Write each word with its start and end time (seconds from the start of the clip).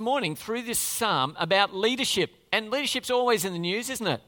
morning 0.00 0.36
through 0.36 0.62
this 0.62 0.78
psalm 0.78 1.36
about 1.38 1.74
leadership. 1.74 2.30
And 2.52 2.70
leadership's 2.70 3.10
always 3.10 3.44
in 3.44 3.52
the 3.52 3.58
news, 3.58 3.90
isn't 3.90 4.06
it? 4.06 4.20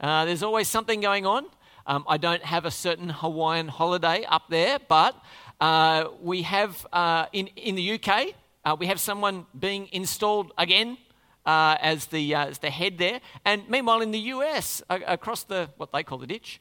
Uh, 0.00 0.24
there's 0.24 0.42
always 0.42 0.68
something 0.68 1.00
going 1.00 1.26
on. 1.26 1.46
Um, 1.86 2.04
I 2.06 2.18
don't 2.18 2.44
have 2.44 2.64
a 2.64 2.70
certain 2.70 3.08
Hawaiian 3.08 3.68
holiday 3.68 4.24
up 4.28 4.44
there, 4.48 4.78
but 4.88 5.14
uh, 5.60 6.08
we 6.20 6.42
have 6.42 6.86
uh, 6.92 7.26
in, 7.32 7.48
in 7.56 7.74
the 7.74 7.92
UK, 7.92 8.34
uh, 8.64 8.76
we 8.78 8.86
have 8.86 9.00
someone 9.00 9.46
being 9.58 9.88
installed 9.92 10.52
again 10.58 10.98
uh, 11.46 11.76
as, 11.80 12.06
the, 12.06 12.34
uh, 12.34 12.46
as 12.46 12.58
the 12.58 12.70
head 12.70 12.98
there. 12.98 13.20
And 13.44 13.68
meanwhile, 13.68 14.02
in 14.02 14.10
the 14.10 14.20
US, 14.20 14.82
across 14.88 15.44
the 15.44 15.70
what 15.78 15.92
they 15.92 16.02
call 16.02 16.18
the 16.18 16.26
ditch, 16.26 16.60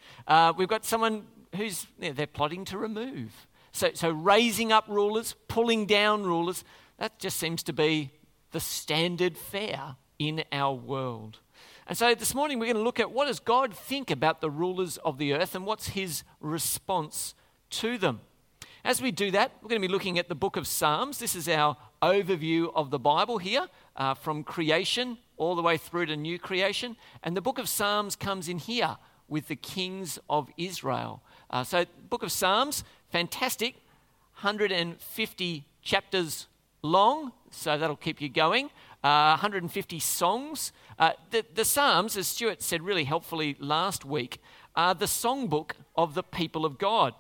we've 0.58 0.68
got 0.68 0.86
someone 0.86 1.28
who's 1.56 1.88
they're 2.00 2.28
plotting 2.28 2.66
to 2.66 2.78
remove. 2.78 3.48
So, 3.72 3.92
so 3.94 4.10
raising 4.10 4.72
up 4.72 4.86
rulers, 4.88 5.36
pulling 5.48 5.86
down 5.86 6.24
rulers, 6.24 6.64
that 6.98 7.20
just 7.20 7.38
seems 7.38 7.62
to 7.64 7.74
be 7.74 8.12
the 8.52 8.60
standard 8.60 9.38
fare 9.38 9.96
in 10.20 10.44
our 10.52 10.74
world. 10.74 11.40
And 11.88 11.98
so 11.98 12.14
this 12.16 12.36
morning 12.36 12.60
we're 12.60 12.66
going 12.66 12.78
to 12.78 12.84
look 12.84 13.00
at 13.00 13.12
what 13.12 13.28
does 13.28 13.40
God 13.40 13.74
think 13.74 14.12
about 14.12 14.42
the 14.42 14.50
rulers 14.50 14.98
of 14.98 15.18
the 15.18 15.34
earth 15.34 15.56
and 15.56 15.66
what's 15.66 15.90
his 15.90 16.24
response 16.42 17.34
to 17.72 17.98
them. 17.98 18.22
As 18.84 19.02
we 19.02 19.12
do 19.12 19.32
that, 19.32 19.52
we're 19.62 19.70
going 19.70 19.82
to 19.82 19.88
be 19.88 19.92
looking 19.92 20.18
at 20.18 20.30
the 20.30 20.36
book 20.36 20.56
of 20.56 20.68
Psalms. 20.68 21.20
This 21.20 21.36
is 21.36 21.50
our 21.50 21.78
overview 22.02 22.72
of 22.74 22.90
the 22.90 23.00
Bible 23.00 23.38
here, 23.38 23.68
uh, 23.96 24.14
from 24.14 24.44
creation 24.44 25.18
all 25.36 25.56
the 25.56 25.62
way 25.62 25.78
through 25.78 26.06
to 26.06 26.16
new 26.16 26.40
creation. 26.40 26.96
And 27.24 27.36
the 27.36 27.42
book 27.42 27.58
of 27.58 27.68
Psalms 27.68 28.16
comes 28.16 28.48
in 28.48 28.60
here 28.60 28.98
with 29.28 29.48
the 29.48 29.56
kings 29.56 30.20
of 30.30 30.50
Israel. 30.58 31.22
Uh, 31.50 31.64
so, 31.64 31.86
book 32.10 32.24
of 32.24 32.32
Psalms, 32.32 32.84
fantastic, 33.10 33.76
150 34.42 35.66
chapters 35.82 36.48
long, 36.88 37.32
so 37.52 37.78
that'll 37.78 37.96
keep 37.96 38.22
you 38.22 38.30
going. 38.30 38.70
Uh, 39.04 39.38
150 39.38 40.00
songs. 40.00 40.72
Uh, 40.98 41.12
the, 41.32 41.46
the, 41.54 41.64
Psalms, 41.64 42.18
as 42.18 42.28
Stuart 42.28 42.62
said 42.62 42.82
really 42.82 43.04
helpfully 43.04 43.56
last 43.60 44.04
week, 44.04 44.42
are 44.76 44.94
the 44.94 45.06
songbook 45.06 45.72
of 45.96 46.14
the 46.14 46.24
people 46.24 46.66
of 46.66 46.78
God. 46.78 47.14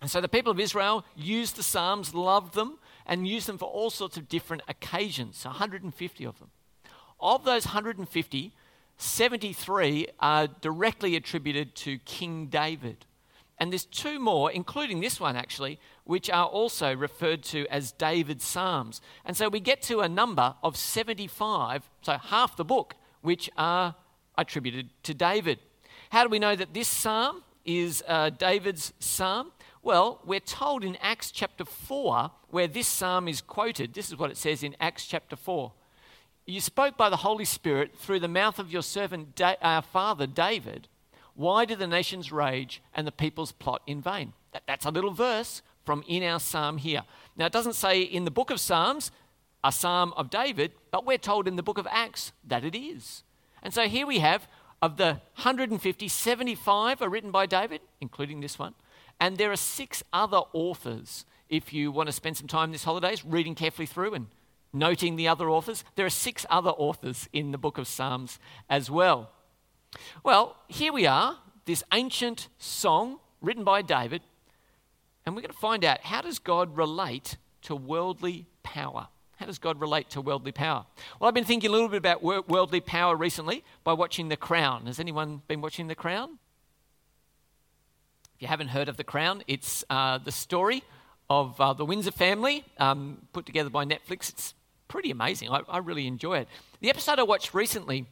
And 0.00 0.10
so 0.10 0.20
the 0.20 0.28
people 0.28 0.52
of 0.52 0.60
Israel 0.60 1.04
used 1.16 1.56
the 1.56 1.62
Psalms, 1.62 2.14
loved 2.14 2.54
them, 2.54 2.78
and 3.06 3.26
used 3.26 3.48
them 3.48 3.58
for 3.58 3.66
all 3.66 3.90
sorts 3.90 4.16
of 4.16 4.28
different 4.28 4.62
occasions. 4.68 5.44
150 5.44 6.24
of 6.24 6.38
them. 6.38 6.50
Of 7.20 7.44
those 7.44 7.66
150, 7.66 8.52
73 8.96 10.08
are 10.20 10.46
directly 10.46 11.16
attributed 11.16 11.74
to 11.76 11.98
King 11.98 12.46
David. 12.46 13.06
And 13.58 13.72
there's 13.72 13.84
two 13.84 14.18
more, 14.18 14.50
including 14.50 15.00
this 15.00 15.20
one 15.20 15.36
actually, 15.36 15.78
which 16.04 16.30
are 16.30 16.46
also 16.46 16.94
referred 16.94 17.42
to 17.42 17.66
as 17.68 17.92
David's 17.92 18.44
Psalms. 18.44 19.00
And 19.24 19.36
so 19.36 19.48
we 19.48 19.60
get 19.60 19.82
to 19.82 20.00
a 20.00 20.08
number 20.08 20.54
of 20.62 20.76
75, 20.76 21.88
so 22.02 22.18
half 22.18 22.56
the 22.56 22.64
book, 22.64 22.94
which 23.22 23.50
are 23.56 23.94
attributed 24.36 24.90
to 25.04 25.14
David. 25.14 25.58
How 26.10 26.22
do 26.22 26.28
we 26.28 26.38
know 26.38 26.54
that 26.54 26.74
this 26.74 26.88
psalm 26.88 27.42
is 27.64 28.02
uh, 28.06 28.30
David's 28.30 28.92
psalm? 28.98 29.52
Well, 29.82 30.20
we're 30.24 30.40
told 30.40 30.84
in 30.84 30.96
Acts 30.96 31.30
chapter 31.30 31.64
4, 31.64 32.30
where 32.48 32.66
this 32.66 32.88
psalm 32.88 33.28
is 33.28 33.40
quoted. 33.40 33.94
This 33.94 34.08
is 34.08 34.18
what 34.18 34.30
it 34.30 34.36
says 34.36 34.62
in 34.62 34.76
Acts 34.80 35.06
chapter 35.06 35.36
4. 35.36 35.72
You 36.46 36.60
spoke 36.60 36.96
by 36.98 37.08
the 37.08 37.16
Holy 37.16 37.46
Spirit 37.46 37.96
through 37.96 38.20
the 38.20 38.28
mouth 38.28 38.58
of 38.58 38.70
your 38.70 38.82
servant, 38.82 39.34
da- 39.34 39.56
our 39.62 39.82
father 39.82 40.26
David 40.26 40.88
why 41.34 41.64
do 41.64 41.74
the 41.74 41.86
nations 41.86 42.32
rage 42.32 42.82
and 42.94 43.06
the 43.06 43.12
peoples 43.12 43.52
plot 43.52 43.82
in 43.86 44.00
vain? 44.00 44.32
That, 44.52 44.62
that's 44.66 44.86
a 44.86 44.90
little 44.90 45.12
verse 45.12 45.62
from 45.84 46.04
in 46.06 46.22
our 46.22 46.40
psalm 46.40 46.78
here. 46.78 47.02
Now, 47.36 47.46
it 47.46 47.52
doesn't 47.52 47.74
say 47.74 48.00
in 48.00 48.24
the 48.24 48.30
book 48.30 48.50
of 48.50 48.60
Psalms, 48.60 49.10
a 49.62 49.72
psalm 49.72 50.12
of 50.16 50.30
David, 50.30 50.72
but 50.90 51.06
we're 51.06 51.18
told 51.18 51.48
in 51.48 51.56
the 51.56 51.62
book 51.62 51.78
of 51.78 51.86
Acts 51.90 52.32
that 52.46 52.64
it 52.64 52.76
is. 52.76 53.22
And 53.62 53.72
so 53.72 53.82
here 53.88 54.06
we 54.06 54.18
have 54.18 54.46
of 54.82 54.98
the 54.98 55.20
150, 55.36 56.08
75 56.08 57.00
are 57.00 57.08
written 57.08 57.30
by 57.30 57.46
David, 57.46 57.80
including 58.00 58.40
this 58.40 58.58
one. 58.58 58.74
And 59.18 59.38
there 59.38 59.50
are 59.50 59.56
six 59.56 60.02
other 60.12 60.42
authors. 60.52 61.24
If 61.48 61.72
you 61.72 61.90
want 61.90 62.08
to 62.08 62.12
spend 62.12 62.36
some 62.36 62.48
time 62.48 62.72
this 62.72 62.84
holidays 62.84 63.24
reading 63.24 63.54
carefully 63.54 63.86
through 63.86 64.12
and 64.14 64.26
noting 64.74 65.16
the 65.16 65.28
other 65.28 65.48
authors, 65.48 65.84
there 65.94 66.04
are 66.04 66.10
six 66.10 66.44
other 66.50 66.70
authors 66.70 67.28
in 67.32 67.52
the 67.52 67.58
book 67.58 67.78
of 67.78 67.88
Psalms 67.88 68.38
as 68.68 68.90
well. 68.90 69.30
Well, 70.22 70.56
here 70.68 70.92
we 70.92 71.06
are, 71.06 71.38
this 71.64 71.82
ancient 71.92 72.48
song 72.58 73.20
written 73.40 73.64
by 73.64 73.80
David, 73.80 74.22
and 75.24 75.34
we're 75.34 75.42
going 75.42 75.52
to 75.52 75.58
find 75.58 75.84
out 75.84 76.00
how 76.02 76.20
does 76.20 76.38
God 76.38 76.76
relate 76.76 77.36
to 77.62 77.74
worldly 77.74 78.46
power? 78.62 79.08
How 79.36 79.46
does 79.46 79.58
God 79.58 79.80
relate 79.80 80.10
to 80.10 80.20
worldly 80.20 80.52
power? 80.52 80.86
Well, 81.18 81.28
I've 81.28 81.34
been 81.34 81.44
thinking 81.44 81.70
a 81.70 81.72
little 81.72 81.88
bit 81.88 81.96
about 81.96 82.22
worldly 82.22 82.80
power 82.80 83.16
recently 83.16 83.64
by 83.82 83.92
watching 83.92 84.28
The 84.28 84.36
Crown. 84.36 84.86
Has 84.86 85.00
anyone 85.00 85.42
been 85.48 85.60
watching 85.60 85.88
The 85.88 85.94
Crown? 85.94 86.38
If 88.36 88.42
you 88.42 88.48
haven't 88.48 88.68
heard 88.68 88.88
of 88.88 88.96
The 88.96 89.04
Crown, 89.04 89.42
it's 89.46 89.84
uh, 89.90 90.18
the 90.18 90.32
story 90.32 90.82
of 91.28 91.60
uh, 91.60 91.72
the 91.72 91.84
Windsor 91.84 92.10
family 92.10 92.64
um, 92.78 93.26
put 93.32 93.46
together 93.46 93.70
by 93.70 93.84
Netflix. 93.84 94.28
It's 94.28 94.54
pretty 94.88 95.10
amazing. 95.10 95.50
I, 95.50 95.62
I 95.68 95.78
really 95.78 96.06
enjoy 96.06 96.38
it. 96.38 96.48
The 96.80 96.90
episode 96.90 97.18
I 97.18 97.22
watched 97.22 97.54
recently 97.54 98.06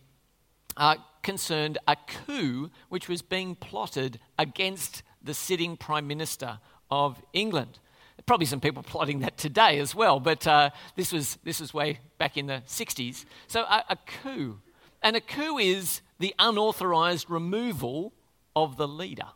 uh, 0.77 0.97
concerned 1.23 1.79
a 1.87 1.97
coup 2.27 2.71
which 2.89 3.09
was 3.09 3.23
being 3.23 3.55
plotted 3.55 4.19
against 4.39 5.03
the 5.23 5.35
sitting 5.35 5.77
Prime 5.77 6.07
Minister 6.07 6.59
of 6.93 7.23
England. 7.33 7.79
Probably 8.27 8.45
some 8.45 8.61
people 8.61 8.83
plotting 8.95 9.21
that 9.21 9.39
today 9.39 9.79
as 9.79 9.95
well, 9.95 10.21
but 10.21 10.47
uh, 10.47 10.71
this, 10.95 11.11
was, 11.11 11.39
this 11.43 11.59
was 11.59 11.73
way 11.73 12.01
back 12.19 12.37
in 12.37 12.47
the 12.47 12.63
60s. 12.67 13.25
So, 13.47 13.63
a, 13.63 13.83
a 13.89 13.97
coup. 13.97 14.61
And 15.03 15.17
a 15.17 15.21
coup 15.21 15.57
is 15.59 16.03
the 16.19 16.35
unauthorized 16.39 17.31
removal 17.31 18.13
of 18.55 18.77
the 18.77 18.87
leader. 18.87 19.29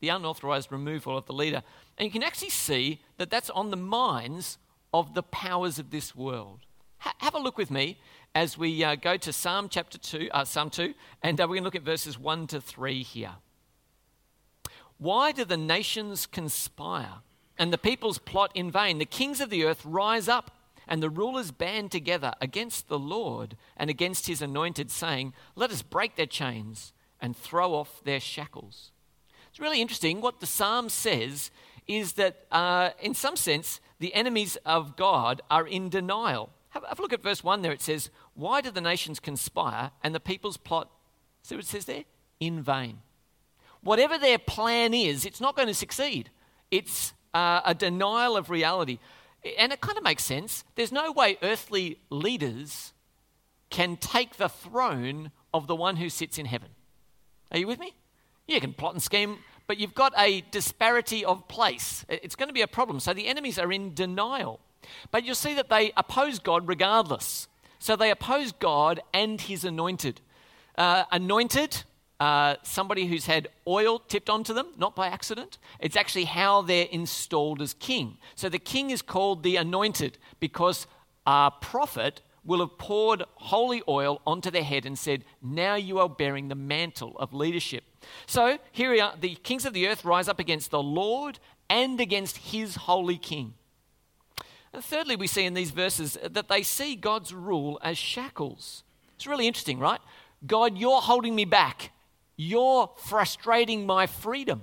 The 0.00 0.10
unauthorized 0.10 0.70
removal 0.70 1.16
of 1.16 1.24
the 1.24 1.32
leader. 1.32 1.62
And 1.96 2.04
you 2.04 2.12
can 2.12 2.22
actually 2.22 2.50
see 2.50 3.00
that 3.16 3.30
that's 3.30 3.50
on 3.50 3.70
the 3.70 3.76
minds 3.76 4.58
of 4.92 5.14
the 5.14 5.22
powers 5.22 5.78
of 5.78 5.90
this 5.90 6.14
world. 6.14 6.60
Ha- 6.98 7.14
have 7.18 7.34
a 7.34 7.38
look 7.38 7.56
with 7.56 7.70
me 7.70 7.98
as 8.34 8.58
we 8.58 8.84
uh, 8.84 8.96
go 8.96 9.16
to 9.16 9.32
Psalm 9.32 9.68
chapter 9.70 9.96
2, 9.96 10.28
uh, 10.30 10.44
Psalm 10.44 10.68
2, 10.68 10.92
and 11.22 11.40
uh, 11.40 11.44
we're 11.44 11.54
going 11.54 11.62
to 11.62 11.64
look 11.64 11.74
at 11.74 11.82
verses 11.82 12.18
1 12.18 12.48
to 12.48 12.60
3 12.60 13.02
here. 13.02 13.32
Why 14.98 15.32
do 15.32 15.44
the 15.44 15.56
nations 15.56 16.26
conspire 16.26 17.22
and 17.56 17.72
the 17.72 17.78
peoples 17.78 18.18
plot 18.18 18.50
in 18.54 18.70
vain? 18.70 18.98
The 18.98 19.04
kings 19.04 19.40
of 19.40 19.50
the 19.50 19.64
earth 19.64 19.84
rise 19.84 20.28
up 20.28 20.50
and 20.88 21.02
the 21.02 21.10
rulers 21.10 21.50
band 21.52 21.92
together 21.92 22.32
against 22.40 22.88
the 22.88 22.98
Lord 22.98 23.56
and 23.76 23.90
against 23.90 24.26
his 24.26 24.42
anointed, 24.42 24.90
saying, 24.90 25.34
Let 25.54 25.70
us 25.70 25.82
break 25.82 26.16
their 26.16 26.26
chains 26.26 26.92
and 27.20 27.36
throw 27.36 27.74
off 27.74 28.02
their 28.04 28.20
shackles. 28.20 28.90
It's 29.50 29.60
really 29.60 29.80
interesting. 29.80 30.20
What 30.20 30.40
the 30.40 30.46
psalm 30.46 30.88
says 30.88 31.50
is 31.86 32.14
that, 32.14 32.46
uh, 32.50 32.90
in 33.00 33.14
some 33.14 33.36
sense, 33.36 33.80
the 33.98 34.14
enemies 34.14 34.56
of 34.64 34.96
God 34.96 35.42
are 35.50 35.66
in 35.66 35.88
denial. 35.88 36.50
Have, 36.70 36.84
have, 36.84 36.98
a 36.98 37.02
look 37.02 37.12
at 37.12 37.22
verse 37.22 37.42
1 37.44 37.62
there. 37.62 37.72
It 37.72 37.82
says, 37.82 38.10
Why 38.34 38.60
do 38.60 38.70
the 38.70 38.80
nations 38.80 39.20
conspire 39.20 39.90
and 40.02 40.14
the 40.14 40.20
peoples 40.20 40.56
plot? 40.56 40.90
See 41.42 41.54
what 41.54 41.64
it 41.64 41.68
says 41.68 41.84
there? 41.84 42.04
In 42.40 42.62
vain. 42.62 42.98
Whatever 43.88 44.18
their 44.18 44.36
plan 44.36 44.92
is, 44.92 45.24
it's 45.24 45.40
not 45.40 45.56
going 45.56 45.66
to 45.66 45.72
succeed. 45.72 46.28
It's 46.70 47.14
uh, 47.32 47.62
a 47.64 47.74
denial 47.74 48.36
of 48.36 48.50
reality. 48.50 48.98
And 49.56 49.72
it 49.72 49.80
kind 49.80 49.96
of 49.96 50.04
makes 50.04 50.26
sense. 50.26 50.62
There's 50.74 50.92
no 50.92 51.10
way 51.10 51.38
earthly 51.42 51.98
leaders 52.10 52.92
can 53.70 53.96
take 53.96 54.36
the 54.36 54.50
throne 54.50 55.30
of 55.54 55.68
the 55.68 55.74
one 55.74 55.96
who 55.96 56.10
sits 56.10 56.36
in 56.36 56.44
heaven. 56.44 56.68
Are 57.50 57.56
you 57.56 57.66
with 57.66 57.78
me? 57.78 57.94
You 58.46 58.60
can 58.60 58.74
plot 58.74 58.92
and 58.92 59.02
scheme, 59.02 59.38
but 59.66 59.78
you've 59.78 59.94
got 59.94 60.12
a 60.18 60.42
disparity 60.50 61.24
of 61.24 61.48
place. 61.48 62.04
It's 62.10 62.36
going 62.36 62.50
to 62.50 62.52
be 62.52 62.60
a 62.60 62.68
problem. 62.68 63.00
So 63.00 63.14
the 63.14 63.26
enemies 63.26 63.58
are 63.58 63.72
in 63.72 63.94
denial. 63.94 64.60
But 65.10 65.24
you'll 65.24 65.34
see 65.34 65.54
that 65.54 65.70
they 65.70 65.92
oppose 65.96 66.40
God 66.40 66.68
regardless. 66.68 67.48
So 67.78 67.96
they 67.96 68.10
oppose 68.10 68.52
God 68.52 69.00
and 69.14 69.40
his 69.40 69.64
anointed. 69.64 70.20
Uh, 70.76 71.04
anointed, 71.10 71.84
uh, 72.20 72.56
somebody 72.62 73.06
who's 73.06 73.26
had 73.26 73.48
oil 73.66 74.00
tipped 74.00 74.28
onto 74.28 74.52
them, 74.52 74.68
not 74.76 74.96
by 74.96 75.06
accident. 75.06 75.58
It's 75.78 75.96
actually 75.96 76.24
how 76.24 76.62
they're 76.62 76.88
installed 76.90 77.62
as 77.62 77.74
king. 77.74 78.18
So 78.34 78.48
the 78.48 78.58
king 78.58 78.90
is 78.90 79.02
called 79.02 79.42
the 79.42 79.56
anointed 79.56 80.18
because 80.40 80.86
a 81.26 81.52
prophet 81.60 82.22
will 82.44 82.60
have 82.60 82.78
poured 82.78 83.22
holy 83.34 83.82
oil 83.86 84.20
onto 84.26 84.50
their 84.50 84.64
head 84.64 84.86
and 84.86 84.98
said, 84.98 85.24
Now 85.42 85.74
you 85.76 85.98
are 85.98 86.08
bearing 86.08 86.48
the 86.48 86.54
mantle 86.54 87.16
of 87.18 87.34
leadership. 87.34 87.84
So 88.26 88.58
here 88.72 88.90
we 88.90 89.00
are 89.00 89.14
the 89.20 89.34
kings 89.36 89.64
of 89.64 89.74
the 89.74 89.86
earth 89.86 90.04
rise 90.04 90.28
up 90.28 90.40
against 90.40 90.70
the 90.70 90.82
Lord 90.82 91.38
and 91.70 92.00
against 92.00 92.38
his 92.38 92.76
holy 92.76 93.18
king. 93.18 93.54
And 94.72 94.82
thirdly, 94.82 95.16
we 95.16 95.26
see 95.26 95.44
in 95.44 95.54
these 95.54 95.70
verses 95.70 96.18
that 96.22 96.48
they 96.48 96.62
see 96.62 96.96
God's 96.96 97.32
rule 97.32 97.78
as 97.82 97.96
shackles. 97.96 98.82
It's 99.16 99.26
really 99.26 99.46
interesting, 99.46 99.78
right? 99.78 100.00
God, 100.46 100.76
you're 100.76 101.00
holding 101.00 101.34
me 101.34 101.44
back. 101.44 101.90
You're 102.40 102.88
frustrating 102.96 103.84
my 103.84 104.06
freedom. 104.06 104.62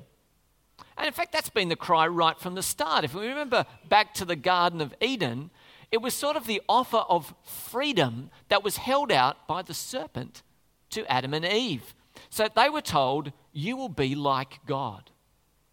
And 0.97 1.07
in 1.07 1.13
fact, 1.13 1.33
that's 1.33 1.49
been 1.49 1.67
the 1.67 1.75
cry 1.75 2.07
right 2.07 2.39
from 2.39 2.55
the 2.55 2.63
start. 2.63 3.03
If 3.03 3.13
we 3.13 3.27
remember 3.27 3.65
back 3.89 4.13
to 4.15 4.25
the 4.25 4.37
Garden 4.37 4.81
of 4.81 4.95
Eden, 5.01 5.51
It 5.91 6.01
was 6.01 6.13
sort 6.13 6.35
of 6.35 6.47
the 6.47 6.61
offer 6.67 7.03
of 7.09 7.33
freedom 7.43 8.29
that 8.49 8.63
was 8.63 8.77
held 8.77 9.11
out 9.11 9.47
by 9.47 9.61
the 9.61 9.73
serpent 9.73 10.41
to 10.89 11.05
Adam 11.09 11.33
and 11.33 11.45
Eve. 11.45 11.93
So 12.29 12.47
they 12.53 12.69
were 12.69 12.81
told, 12.81 13.31
You 13.53 13.77
will 13.77 13.89
be 13.89 14.15
like 14.15 14.59
God. 14.65 15.11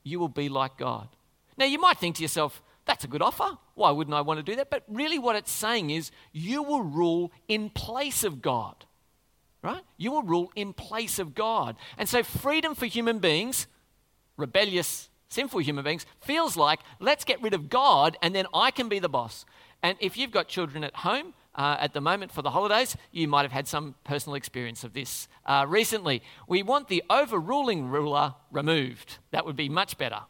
You 0.03 0.19
will 0.21 0.29
be 0.29 0.49
like 0.49 0.77
God. 0.77 1.09
Now, 1.57 1.67
you 1.67 1.81
might 1.81 1.99
think 1.99 2.17
to 2.17 2.23
yourself, 2.23 2.63
That's 2.85 3.05
a 3.05 3.09
good 3.09 3.23
offer. 3.23 3.59
Why 3.75 3.91
wouldn't 3.91 4.15
I 4.15 4.21
want 4.21 4.39
to 4.39 4.43
do 4.43 4.57
that? 4.57 4.71
But 4.71 4.85
really, 4.89 5.19
what 5.19 5.37
it's 5.37 5.53
saying 5.53 5.91
is, 5.91 6.11
You 6.33 6.63
will 6.63 6.83
rule 6.83 7.33
in 7.49 7.71
place 7.71 8.23
of 8.25 8.43
God. 8.43 8.85
Right? 9.63 9.83
You 9.97 10.11
will 10.11 10.23
rule 10.23 10.51
in 10.57 10.73
place 10.73 11.19
of 11.19 11.35
God. 11.35 11.77
And 11.97 12.09
so, 12.09 12.23
freedom 12.23 12.75
for 12.75 12.87
human 12.87 13.21
beings, 13.21 13.69
rebellious, 14.37 15.09
sinful 15.29 15.61
human 15.61 15.85
beings, 15.85 16.05
feels 16.21 16.57
like 16.57 16.81
let's 16.99 17.25
get 17.25 17.41
rid 17.41 17.55
of 17.55 17.69
God 17.69 18.17
and 18.23 18.35
then 18.35 18.47
I 18.53 18.71
can 18.73 18.89
be 18.89 18.99
the 18.99 19.09
boss. 19.09 19.45
And 19.83 19.97
if 20.01 20.17
you've 20.17 20.31
got 20.31 20.49
children 20.49 20.85
at 20.85 20.97
home, 20.97 21.35
uh, 21.55 21.77
at 21.79 21.93
the 21.93 22.01
moment 22.01 22.33
for 22.33 22.43
the 22.43 22.51
holidays, 22.51 22.97
you 23.11 23.29
might 23.29 23.43
have 23.43 23.53
had 23.53 23.69
some 23.69 23.95
personal 24.05 24.37
experience 24.37 24.85
of 24.85 24.95
this 24.95 25.29
uh, 25.45 25.67
recently. 25.69 26.23
We 26.49 26.63
want 26.63 26.89
the 26.89 27.03
overruling 27.11 27.89
ruler 27.89 28.35
removed. 28.51 29.19
That 29.33 29.45
would 29.45 29.57
be 29.57 29.69
much 29.69 29.99
better. 29.99 30.21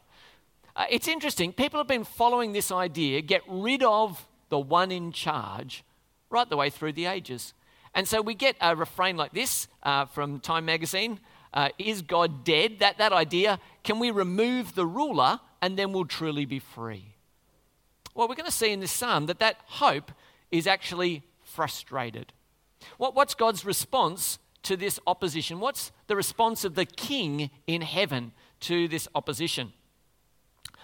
Uh, 0.75 0.85
it's 0.89 1.07
interesting, 1.07 1.53
people 1.53 1.79
have 1.79 1.87
been 1.87 2.03
following 2.03 2.51
this 2.51 2.71
idea 2.71 3.21
get 3.21 3.41
rid 3.47 3.83
of 3.83 4.27
the 4.49 4.59
one 4.59 4.91
in 4.91 5.11
charge 5.11 5.83
right 6.29 6.49
the 6.49 6.57
way 6.57 6.69
through 6.69 6.93
the 6.93 7.05
ages. 7.05 7.53
And 7.95 8.07
so 8.07 8.21
we 8.21 8.33
get 8.33 8.55
a 8.59 8.75
refrain 8.75 9.17
like 9.17 9.33
this 9.33 9.67
uh, 9.83 10.05
from 10.05 10.39
Time 10.39 10.65
magazine 10.65 11.19
uh, 11.53 11.69
Is 11.77 12.01
God 12.01 12.43
dead? 12.43 12.79
That, 12.79 12.97
that 12.97 13.13
idea, 13.13 13.59
can 13.83 13.99
we 13.99 14.11
remove 14.11 14.75
the 14.75 14.85
ruler 14.85 15.39
and 15.61 15.77
then 15.77 15.93
we'll 15.93 16.05
truly 16.05 16.45
be 16.45 16.59
free? 16.59 17.15
Well, 18.15 18.27
we're 18.27 18.35
going 18.35 18.45
to 18.45 18.51
see 18.51 18.71
in 18.71 18.79
this 18.79 18.91
psalm 18.91 19.27
that 19.27 19.39
that 19.39 19.57
hope 19.65 20.11
is 20.51 20.67
actually 20.67 21.23
frustrated. 21.41 22.33
What, 22.97 23.15
what's 23.15 23.33
God's 23.33 23.65
response 23.65 24.39
to 24.63 24.75
this 24.77 24.99
opposition? 25.07 25.59
What's 25.59 25.91
the 26.07 26.15
response 26.15 26.63
of 26.63 26.75
the 26.75 26.85
king 26.85 27.49
in 27.67 27.81
heaven 27.81 28.31
to 28.61 28.87
this 28.87 29.07
opposition? 29.15 29.73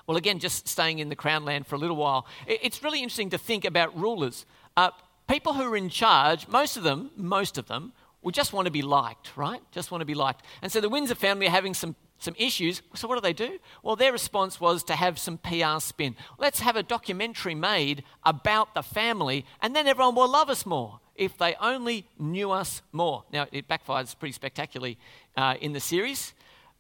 Well, 0.08 0.18
again, 0.18 0.40
just 0.40 0.68
staying 0.68 1.00
in 1.00 1.10
the 1.10 1.16
crown 1.16 1.46
land 1.46 1.68
for 1.68 1.76
a 1.76 1.78
little 1.78 1.96
while, 1.96 2.26
it's 2.48 2.84
really 2.84 3.04
interesting 3.04 3.30
to 3.30 3.38
think 3.38 3.64
about 3.64 3.96
rulers. 3.96 4.46
Uh, 4.76 4.90
people 5.30 5.54
who 5.54 5.64
are 5.72 5.78
in 5.78 5.90
charge, 5.90 6.48
most 6.48 6.76
of 6.76 6.84
them, 6.84 7.12
most 7.16 7.58
of 7.58 7.68
them, 7.68 7.94
will 8.22 8.32
just 8.32 8.52
want 8.52 8.66
to 8.66 8.72
be 8.72 8.82
liked, 8.82 9.38
right? 9.38 9.62
Just 9.72 9.92
want 9.92 10.02
to 10.02 10.06
be 10.06 10.16
liked. 10.16 10.44
And 10.62 10.72
so 10.72 10.82
the 10.82 10.90
Windsor 10.90 11.16
family 11.16 11.48
are 11.48 11.52
having 11.52 11.74
some 11.74 11.96
some 12.22 12.36
issues. 12.38 12.82
So, 12.96 13.08
what 13.08 13.16
do 13.16 13.22
they 13.22 13.34
do? 13.34 13.60
Well, 13.82 13.96
their 13.96 14.12
response 14.12 14.60
was 14.60 14.84
to 14.84 14.96
have 14.96 15.18
some 15.18 15.38
PR 15.38 15.80
spin. 15.80 16.18
Let's 16.38 16.60
have 16.60 16.76
a 16.76 16.84
documentary 16.84 17.56
made 17.56 18.04
about 18.26 18.76
the 18.76 18.84
family, 18.84 19.46
and 19.62 19.74
then 19.74 19.88
everyone 19.88 20.16
will 20.16 20.30
love 20.30 20.50
us 20.50 20.66
more 20.66 21.00
if 21.16 21.38
they 21.38 21.56
only 21.62 22.06
knew 22.18 22.52
us 22.52 22.82
more. 22.92 23.24
Now, 23.32 23.48
it 23.52 23.70
backfires 23.70 24.18
pretty 24.20 24.34
spectacularly 24.34 24.98
uh, 25.38 25.56
in 25.62 25.72
the 25.74 25.80
series, 25.80 26.34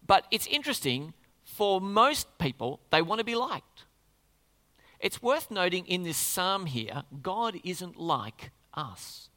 but 0.06 0.26
it's 0.30 0.48
interesting. 0.48 1.14
For 1.44 1.82
most 1.82 2.38
people, 2.38 2.80
they 2.92 3.02
want 3.02 3.20
to 3.20 3.26
be 3.26 3.36
liked. 3.36 3.86
It's 5.00 5.22
worth 5.22 5.50
noting 5.50 5.86
in 5.86 6.04
this 6.04 6.18
psalm 6.18 6.66
here, 6.66 7.04
God 7.22 7.60
isn't 7.64 8.00
like 8.00 8.52
us. 8.74 9.30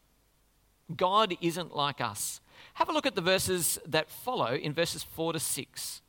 God 0.97 1.37
isn't 1.41 1.75
like 1.75 2.00
us. 2.00 2.41
Have 2.75 2.88
a 2.88 2.93
look 2.93 3.06
at 3.06 3.14
the 3.14 3.20
verses 3.20 3.79
that 3.87 4.11
follow 4.11 4.55
in 4.55 4.73
verses 4.73 5.03
4 5.03 5.35
to 5.35 5.38
6. 5.38 6.03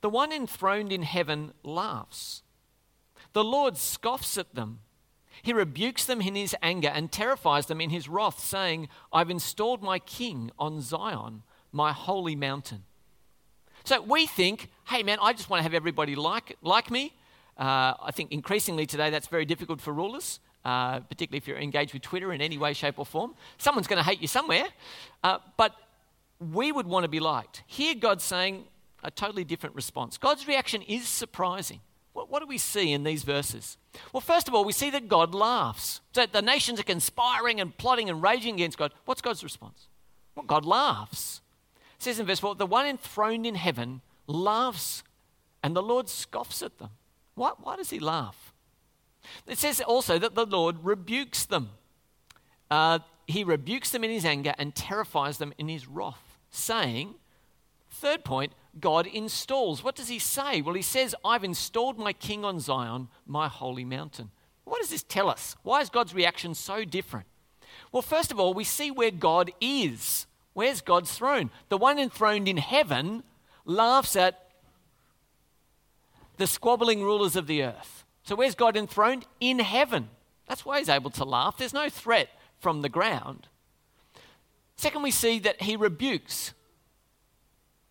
The 0.00 0.10
one 0.10 0.32
enthroned 0.32 0.92
in 0.92 1.02
heaven 1.02 1.52
laughs. 1.62 2.42
The 3.32 3.44
Lord 3.44 3.76
scoffs 3.76 4.36
at 4.36 4.54
them. 4.54 4.80
He 5.42 5.52
rebukes 5.52 6.04
them 6.04 6.20
in 6.20 6.34
his 6.34 6.54
anger 6.62 6.88
and 6.88 7.10
terrifies 7.10 7.66
them 7.66 7.80
in 7.80 7.90
his 7.90 8.08
wrath, 8.08 8.38
saying, 8.38 8.88
I've 9.12 9.30
installed 9.30 9.82
my 9.82 9.98
king 9.98 10.50
on 10.58 10.80
Zion, 10.80 11.42
my 11.72 11.92
holy 11.92 12.36
mountain. 12.36 12.84
So 13.84 14.00
we 14.00 14.26
think, 14.26 14.70
hey 14.86 15.02
man, 15.02 15.18
I 15.20 15.32
just 15.32 15.50
want 15.50 15.60
to 15.60 15.64
have 15.64 15.74
everybody 15.74 16.14
like, 16.14 16.56
like 16.62 16.90
me. 16.90 17.14
Uh, 17.62 17.94
I 18.08 18.10
think 18.12 18.32
increasingly 18.32 18.86
today 18.86 19.10
that's 19.10 19.28
very 19.28 19.44
difficult 19.44 19.80
for 19.80 19.92
rulers 19.92 20.40
uh, 20.64 21.00
particularly 21.00 21.38
if 21.38 21.48
you're 21.48 21.58
engaged 21.58 21.92
with 21.92 22.02
Twitter 22.02 22.32
in 22.32 22.40
any 22.40 22.58
way, 22.58 22.72
shape, 22.72 22.98
or 22.98 23.06
form. 23.06 23.34
Someone's 23.58 23.86
going 23.86 24.02
to 24.02 24.08
hate 24.08 24.20
you 24.20 24.28
somewhere, 24.28 24.66
uh, 25.24 25.38
but 25.56 25.74
we 26.52 26.72
would 26.72 26.86
want 26.86 27.04
to 27.04 27.08
be 27.08 27.20
liked. 27.20 27.62
Here, 27.66 27.94
God's 27.94 28.24
saying 28.24 28.64
a 29.02 29.10
totally 29.10 29.44
different 29.44 29.74
response. 29.74 30.18
God's 30.18 30.46
reaction 30.46 30.82
is 30.82 31.08
surprising. 31.08 31.80
What, 32.12 32.30
what 32.30 32.40
do 32.40 32.46
we 32.46 32.58
see 32.58 32.92
in 32.92 33.04
these 33.04 33.24
verses? 33.24 33.76
Well, 34.12 34.20
first 34.20 34.48
of 34.48 34.54
all, 34.54 34.64
we 34.64 34.72
see 34.72 34.90
that 34.90 35.08
God 35.08 35.34
laughs. 35.34 36.00
So 36.12 36.26
the 36.26 36.42
nations 36.42 36.78
are 36.78 36.84
conspiring 36.84 37.60
and 37.60 37.76
plotting 37.76 38.08
and 38.08 38.22
raging 38.22 38.54
against 38.54 38.78
God. 38.78 38.92
What's 39.04 39.22
God's 39.22 39.42
response? 39.42 39.88
Well, 40.34 40.46
God 40.46 40.64
laughs. 40.64 41.40
It 41.96 42.02
says 42.02 42.20
in 42.20 42.26
verse 42.26 42.40
4 42.40 42.54
the 42.54 42.66
one 42.66 42.86
enthroned 42.86 43.46
in 43.46 43.54
heaven 43.54 44.00
laughs, 44.26 45.02
and 45.62 45.74
the 45.74 45.82
Lord 45.82 46.08
scoffs 46.08 46.62
at 46.62 46.78
them. 46.78 46.90
Why, 47.34 47.52
why 47.58 47.76
does 47.76 47.90
he 47.90 47.98
laugh? 47.98 48.52
It 49.46 49.58
says 49.58 49.80
also 49.80 50.18
that 50.18 50.34
the 50.34 50.46
Lord 50.46 50.84
rebukes 50.84 51.44
them. 51.44 51.70
Uh, 52.70 53.00
he 53.26 53.44
rebukes 53.44 53.90
them 53.90 54.04
in 54.04 54.10
his 54.10 54.24
anger 54.24 54.54
and 54.58 54.74
terrifies 54.74 55.38
them 55.38 55.52
in 55.58 55.68
his 55.68 55.86
wrath, 55.86 56.38
saying, 56.50 57.14
third 57.90 58.24
point, 58.24 58.52
God 58.80 59.06
installs. 59.06 59.84
What 59.84 59.94
does 59.94 60.08
he 60.08 60.18
say? 60.18 60.60
Well, 60.60 60.74
he 60.74 60.82
says, 60.82 61.14
I've 61.24 61.44
installed 61.44 61.98
my 61.98 62.12
king 62.12 62.44
on 62.44 62.58
Zion, 62.58 63.08
my 63.26 63.48
holy 63.48 63.84
mountain. 63.84 64.30
What 64.64 64.80
does 64.80 64.90
this 64.90 65.02
tell 65.02 65.28
us? 65.28 65.56
Why 65.62 65.80
is 65.80 65.90
God's 65.90 66.14
reaction 66.14 66.54
so 66.54 66.84
different? 66.84 67.26
Well, 67.90 68.02
first 68.02 68.32
of 68.32 68.40
all, 68.40 68.54
we 68.54 68.64
see 68.64 68.90
where 68.90 69.10
God 69.10 69.50
is. 69.60 70.26
Where's 70.54 70.80
God's 70.80 71.12
throne? 71.12 71.50
The 71.68 71.78
one 71.78 71.98
enthroned 71.98 72.48
in 72.48 72.56
heaven 72.56 73.22
laughs 73.64 74.16
at 74.16 74.41
the 76.36 76.46
squabbling 76.46 77.02
rulers 77.02 77.36
of 77.36 77.46
the 77.46 77.62
earth. 77.62 78.04
So, 78.24 78.36
where's 78.36 78.54
God 78.54 78.76
enthroned? 78.76 79.26
In 79.40 79.58
heaven. 79.58 80.08
That's 80.48 80.64
why 80.64 80.78
he's 80.78 80.88
able 80.88 81.10
to 81.10 81.24
laugh. 81.24 81.56
There's 81.56 81.72
no 81.72 81.88
threat 81.88 82.28
from 82.58 82.82
the 82.82 82.88
ground. 82.88 83.48
Second, 84.76 85.02
we 85.02 85.10
see 85.10 85.38
that 85.40 85.62
he 85.62 85.76
rebukes. 85.76 86.54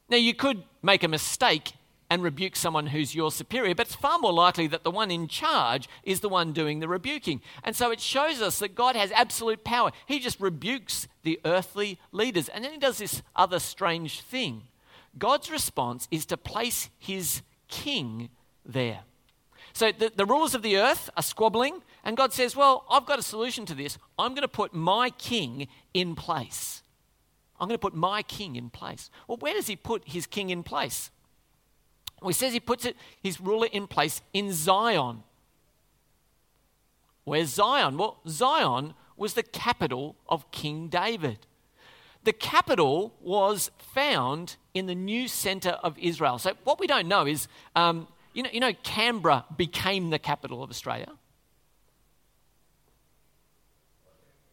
Now, 0.09 0.17
you 0.17 0.33
could 0.33 0.63
make 0.81 1.03
a 1.03 1.07
mistake 1.07 1.73
and 2.09 2.21
rebuke 2.21 2.57
someone 2.57 2.87
who's 2.87 3.15
your 3.15 3.31
superior, 3.31 3.73
but 3.73 3.87
it's 3.87 3.95
far 3.95 4.19
more 4.19 4.33
likely 4.33 4.67
that 4.67 4.83
the 4.83 4.91
one 4.91 5.09
in 5.09 5.29
charge 5.29 5.87
is 6.03 6.19
the 6.19 6.27
one 6.27 6.51
doing 6.51 6.81
the 6.81 6.87
rebuking. 6.87 7.41
And 7.63 7.73
so 7.73 7.89
it 7.89 8.01
shows 8.01 8.41
us 8.41 8.59
that 8.59 8.75
God 8.75 8.97
has 8.97 9.13
absolute 9.13 9.63
power. 9.63 9.91
He 10.05 10.19
just 10.19 10.41
rebukes 10.41 11.07
the 11.23 11.39
earthly 11.45 11.97
leaders. 12.11 12.49
And 12.49 12.65
then 12.65 12.73
he 12.73 12.77
does 12.77 12.97
this 12.97 13.21
other 13.33 13.59
strange 13.59 14.19
thing. 14.19 14.63
God's 15.17 15.49
response 15.49 16.09
is 16.11 16.25
to 16.25 16.35
place 16.35 16.89
his 16.99 17.41
king 17.71 18.29
there. 18.63 18.99
So 19.73 19.91
the, 19.91 20.11
the 20.15 20.25
rulers 20.25 20.53
of 20.53 20.61
the 20.61 20.77
earth 20.77 21.09
are 21.17 21.23
squabbling, 21.23 21.81
and 22.03 22.15
God 22.15 22.33
says, 22.33 22.55
Well, 22.55 22.85
I've 22.89 23.05
got 23.05 23.17
a 23.17 23.23
solution 23.23 23.65
to 23.67 23.73
this. 23.73 23.97
I'm 24.19 24.33
going 24.33 24.43
to 24.43 24.47
put 24.47 24.73
my 24.73 25.09
king 25.11 25.67
in 25.93 26.13
place. 26.13 26.83
I'm 27.59 27.67
going 27.67 27.77
to 27.77 27.81
put 27.81 27.95
my 27.95 28.21
king 28.23 28.55
in 28.55 28.69
place. 28.69 29.09
Well, 29.27 29.37
where 29.37 29.53
does 29.53 29.67
he 29.67 29.75
put 29.75 30.03
his 30.05 30.27
king 30.27 30.49
in 30.49 30.63
place? 30.63 31.09
Well, 32.21 32.29
he 32.29 32.33
says 32.33 32.53
he 32.53 32.59
puts 32.59 32.85
it, 32.85 32.95
his 33.21 33.39
ruler 33.39 33.67
in 33.71 33.87
place 33.87 34.21
in 34.33 34.51
Zion. 34.51 35.23
Where's 37.23 37.49
Zion? 37.49 37.97
Well, 37.97 38.19
Zion 38.27 38.93
was 39.15 39.35
the 39.35 39.43
capital 39.43 40.15
of 40.27 40.49
King 40.51 40.87
David. 40.87 41.45
The 42.23 42.33
capital 42.33 43.13
was 43.21 43.71
found 43.77 44.57
in 44.73 44.85
the 44.85 44.95
new 44.95 45.27
center 45.27 45.71
of 45.83 45.97
Israel. 45.97 46.37
So, 46.37 46.53
what 46.63 46.79
we 46.79 46.87
don't 46.87 47.07
know 47.07 47.25
is 47.25 47.47
um, 47.75 48.07
you 48.33 48.43
know, 48.43 48.49
you 48.51 48.59
know, 48.59 48.73
Canberra 48.83 49.45
became 49.57 50.09
the 50.09 50.19
capital 50.19 50.63
of 50.63 50.69
Australia. 50.69 51.09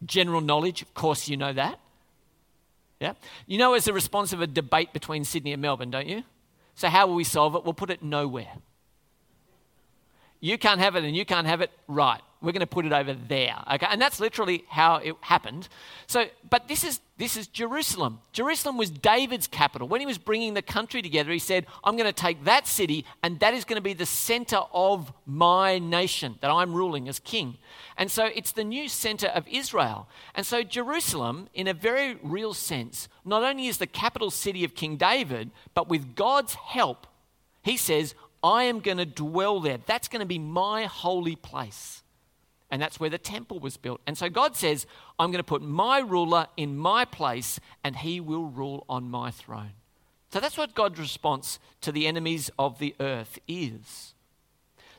General 0.05 0.41
knowledge, 0.41 0.81
of 0.81 0.93
course, 0.93 1.27
you 1.27 1.37
know 1.37 1.53
that. 1.53 1.79
Yeah? 2.99 3.13
You 3.47 3.57
know, 3.57 3.73
as 3.73 3.87
a 3.87 3.93
response 3.93 4.33
of 4.33 4.41
a 4.41 4.47
debate 4.47 4.91
between 4.91 5.23
Sydney 5.23 5.53
and 5.53 5.61
Melbourne, 5.61 5.91
don't 5.91 6.07
you? 6.07 6.23
So, 6.75 6.89
how 6.89 7.07
will 7.07 7.15
we 7.15 7.23
solve 7.23 7.55
it? 7.55 7.63
We'll 7.63 7.73
put 7.73 7.89
it 7.89 8.03
nowhere. 8.03 8.53
You 10.41 10.57
can't 10.57 10.79
have 10.79 10.95
it 10.95 11.03
and 11.03 11.15
you 11.15 11.25
can't 11.25 11.47
have 11.47 11.61
it, 11.61 11.71
right 11.87 12.21
we're 12.41 12.53
going 12.53 12.61
to 12.61 12.67
put 12.67 12.85
it 12.85 12.93
over 12.93 13.13
there. 13.13 13.55
Okay, 13.73 13.87
and 13.89 14.01
that's 14.01 14.19
literally 14.19 14.63
how 14.69 14.95
it 14.97 15.15
happened. 15.21 15.67
So, 16.07 16.27
but 16.49 16.69
this 16.69 16.85
is 16.85 17.01
this 17.17 17.35
is 17.35 17.47
Jerusalem. 17.47 18.19
Jerusalem 18.31 18.77
was 18.77 18.89
David's 18.89 19.45
capital. 19.45 19.89
When 19.89 19.99
he 19.99 20.05
was 20.05 20.17
bringing 20.17 20.53
the 20.53 20.61
country 20.61 21.01
together, 21.01 21.31
he 21.31 21.39
said, 21.39 21.65
"I'm 21.83 21.97
going 21.97 22.07
to 22.07 22.13
take 22.13 22.45
that 22.45 22.65
city, 22.65 23.05
and 23.21 23.39
that 23.41 23.53
is 23.53 23.65
going 23.65 23.75
to 23.75 23.81
be 23.81 23.93
the 23.93 24.05
center 24.05 24.61
of 24.73 25.11
my 25.25 25.79
nation 25.79 26.35
that 26.39 26.49
I'm 26.49 26.73
ruling 26.73 27.09
as 27.09 27.19
king." 27.19 27.57
And 27.97 28.09
so, 28.09 28.25
it's 28.25 28.53
the 28.53 28.63
new 28.63 28.87
center 28.87 29.27
of 29.27 29.45
Israel. 29.47 30.07
And 30.33 30.45
so, 30.45 30.63
Jerusalem, 30.63 31.49
in 31.53 31.67
a 31.67 31.73
very 31.73 32.15
real 32.23 32.53
sense, 32.53 33.09
not 33.25 33.43
only 33.43 33.67
is 33.67 33.79
the 33.79 33.87
capital 33.87 34.31
city 34.31 34.63
of 34.63 34.75
King 34.75 34.95
David, 34.95 35.51
but 35.73 35.89
with 35.89 36.15
God's 36.15 36.53
help, 36.53 37.05
he 37.63 37.75
says, 37.75 38.15
"I 38.41 38.63
am 38.63 38.79
going 38.79 38.97
to 38.97 39.05
dwell 39.05 39.59
there. 39.59 39.79
That's 39.85 40.07
going 40.07 40.21
to 40.21 40.25
be 40.25 40.39
my 40.39 40.85
holy 40.85 41.35
place." 41.35 42.01
And 42.71 42.81
that's 42.81 42.99
where 42.99 43.09
the 43.09 43.17
temple 43.17 43.59
was 43.59 43.77
built. 43.77 43.99
And 44.05 44.17
so 44.17 44.29
God 44.29 44.55
says, 44.55 44.85
I'm 45.17 45.31
going 45.31 45.39
to 45.39 45.43
put 45.43 45.61
my 45.61 45.99
ruler 45.99 46.47
in 46.55 46.77
my 46.77 47.03
place, 47.05 47.59
and 47.83 47.95
he 47.95 48.19
will 48.19 48.45
rule 48.45 48.85
on 48.87 49.09
my 49.09 49.31
throne. 49.31 49.71
So 50.31 50.39
that's 50.39 50.57
what 50.57 50.75
God's 50.75 50.99
response 50.99 51.57
to 51.81 51.91
the 51.91 52.05
enemies 52.05 52.51
of 52.59 52.77
the 52.77 52.95
earth 52.99 53.39
is. 53.47 54.13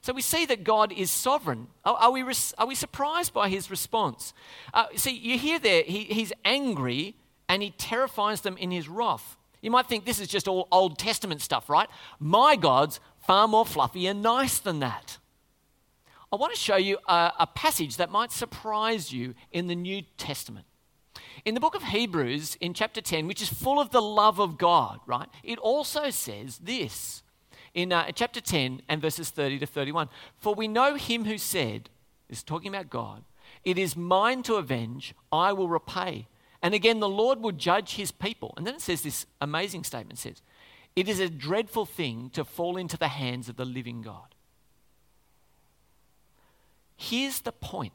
So 0.03 0.13
we 0.13 0.23
see 0.23 0.47
that 0.47 0.65
God 0.65 0.93
is 0.93 1.11
sovereign. 1.11 1.69
Are, 1.85 1.95
are 1.95 2.11
we, 2.11 2.25
are 2.59 2.67
we 2.67 2.75
surprised 2.75 3.33
by 3.33 3.49
his 3.49 3.71
response? 3.71 4.33
Uh, 4.73 4.87
see, 4.97 5.13
you 5.13 5.39
hear 5.39 5.59
there, 5.59 5.83
he, 5.83 6.05
he's 6.05 6.33
angry 6.45 7.17
and 7.49 7.63
he 7.63 7.71
terrifies 7.73 8.41
them 8.41 8.57
in 8.57 8.71
his 8.71 8.89
wrath. 8.89 9.37
You 9.61 9.71
might 9.71 9.87
think 9.87 10.07
this 10.07 10.21
is 10.21 10.29
just 10.29 10.49
all 10.49 10.69
Old 10.73 10.99
Testament 10.99 11.43
stuff, 11.43 11.69
right? 11.69 11.89
My 12.19 12.57
God's 12.57 12.99
far 13.19 13.47
more 13.47 13.67
fluffy 13.67 14.07
and 14.07 14.23
nice 14.23 14.59
than 14.59 14.81
that. 14.81 15.19
I 16.33 16.37
want 16.37 16.55
to 16.55 16.59
show 16.59 16.77
you 16.77 16.99
a, 17.09 17.33
a 17.41 17.47
passage 17.47 17.97
that 17.97 18.11
might 18.11 18.31
surprise 18.31 19.13
you 19.13 19.35
in 19.51 19.67
the 19.67 19.75
New 19.75 20.03
Testament. 20.17 20.67
In 21.45 21.55
the 21.55 21.61
book 21.61 21.75
of 21.75 21.83
Hebrews, 21.83 22.57
in 22.61 22.73
chapter 22.73 23.01
10, 23.01 23.27
which 23.27 23.43
is 23.43 23.49
full 23.49 23.81
of 23.81 23.91
the 23.91 24.03
love 24.03 24.39
of 24.39 24.57
God, 24.57 25.01
right? 25.07 25.29
It 25.43 25.59
also 25.59 26.11
says 26.11 26.59
this 26.59 27.23
in 27.75 27.93
uh, 27.93 28.13
chapter 28.13 28.41
10 28.41 28.83
and 28.89 29.01
verses 29.01 29.31
30 29.31 29.59
to 29.61 29.67
31. 29.67 30.09
For 30.39 30.55
we 30.55 30.69
know 30.69 30.95
him 30.95 31.25
who 31.25 31.39
said, 31.39 31.89
is 32.29 32.43
talking 32.43 32.69
about 32.69 32.91
God, 32.91 33.25
it 33.65 33.77
is 33.77 33.97
mine 33.97 34.43
to 34.45 34.55
avenge, 34.55 35.15
I 35.33 35.53
will 35.53 35.69
repay. 35.69 36.29
And 36.63 36.75
again, 36.75 37.01
the 37.01 37.09
Lord 37.09 37.41
will 37.41 37.53
judge 37.53 37.95
his 37.95 38.13
people. 38.13 38.55
And 38.57 38.67
then 38.67 38.75
it 38.75 38.83
says 38.83 39.03
this 39.03 39.27
amazing 39.41 39.85
statement 39.85 40.19
says, 40.19 40.43
It 40.95 41.09
is 41.09 41.19
a 41.19 41.29
dreadful 41.29 41.87
thing 41.87 42.31
to 42.35 42.45
fall 42.45 42.77
into 42.77 42.97
the 42.97 43.09
hands 43.09 43.49
of 43.49 43.57
the 43.57 43.65
living 43.65 44.03
God. 44.03 44.30
Here's 47.03 47.41
the 47.41 47.53
point 47.53 47.95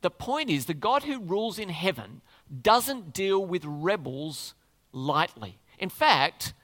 the 0.00 0.10
point 0.10 0.48
is 0.48 0.66
the 0.66 0.74
God 0.74 1.02
who 1.02 1.18
rules 1.18 1.58
in 1.58 1.70
heaven 1.70 2.22
doesn't 2.62 3.12
deal 3.12 3.44
with 3.44 3.64
rebels 3.64 4.54
lightly. 4.92 5.58
In 5.80 5.88
fact, 5.88 6.54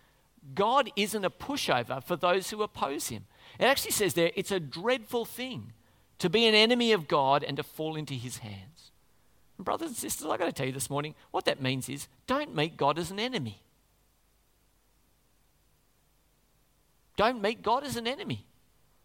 God 0.55 0.89
isn't 0.95 1.25
a 1.25 1.31
pushover 1.31 2.01
for 2.01 2.15
those 2.15 2.51
who 2.51 2.63
oppose 2.63 3.09
him. 3.09 3.25
It 3.59 3.65
actually 3.65 3.91
says 3.91 4.15
there 4.15 4.31
it's 4.37 4.53
a 4.53 4.61
dreadful 4.61 5.25
thing 5.25 5.73
to 6.21 6.31
be 6.31 6.47
an 6.47 6.55
enemy 6.55 6.93
of 6.93 7.09
God 7.09 7.43
and 7.43 7.57
to 7.57 7.65
fall 7.65 7.97
into 7.97 8.15
his 8.15 8.39
hands. 8.39 8.93
And 9.59 9.65
brothers 9.65 9.89
and 9.89 9.97
sisters, 9.97 10.29
I've 10.29 10.39
got 10.39 10.47
to 10.47 10.53
tell 10.53 10.67
you 10.67 10.73
this 10.73 10.89
morning 10.89 11.17
what 11.33 11.45
that 11.47 11.61
means 11.61 11.89
is 11.89 12.07
don't 12.29 12.55
meet 12.55 12.77
God 12.77 13.01
as 13.01 13.11
an 13.11 13.19
enemy. 13.19 13.63
Don't 17.17 17.43
meet 17.43 17.63
God 17.63 17.83
as 17.83 17.97
an 17.97 18.07
enemy. 18.07 18.47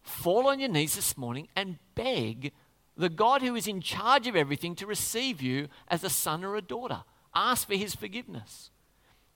Fall 0.02 0.48
on 0.48 0.60
your 0.60 0.68
knees 0.68 0.96
this 0.96 1.16
morning 1.16 1.48
and 1.54 1.78
beg 1.94 2.52
the 3.00 3.08
God 3.08 3.40
who 3.40 3.56
is 3.56 3.66
in 3.66 3.80
charge 3.80 4.26
of 4.26 4.36
everything 4.36 4.74
to 4.76 4.86
receive 4.86 5.40
you 5.40 5.68
as 5.88 6.04
a 6.04 6.10
son 6.10 6.44
or 6.44 6.54
a 6.54 6.62
daughter. 6.62 7.02
Ask 7.34 7.66
for 7.66 7.74
his 7.74 7.94
forgiveness. 7.94 8.70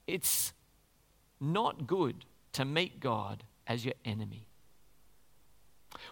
It's 0.06 0.52
not 1.40 1.86
good 1.86 2.26
to 2.52 2.66
meet 2.66 3.00
God 3.00 3.42
as 3.66 3.84
your 3.84 3.94
enemy. 4.04 4.48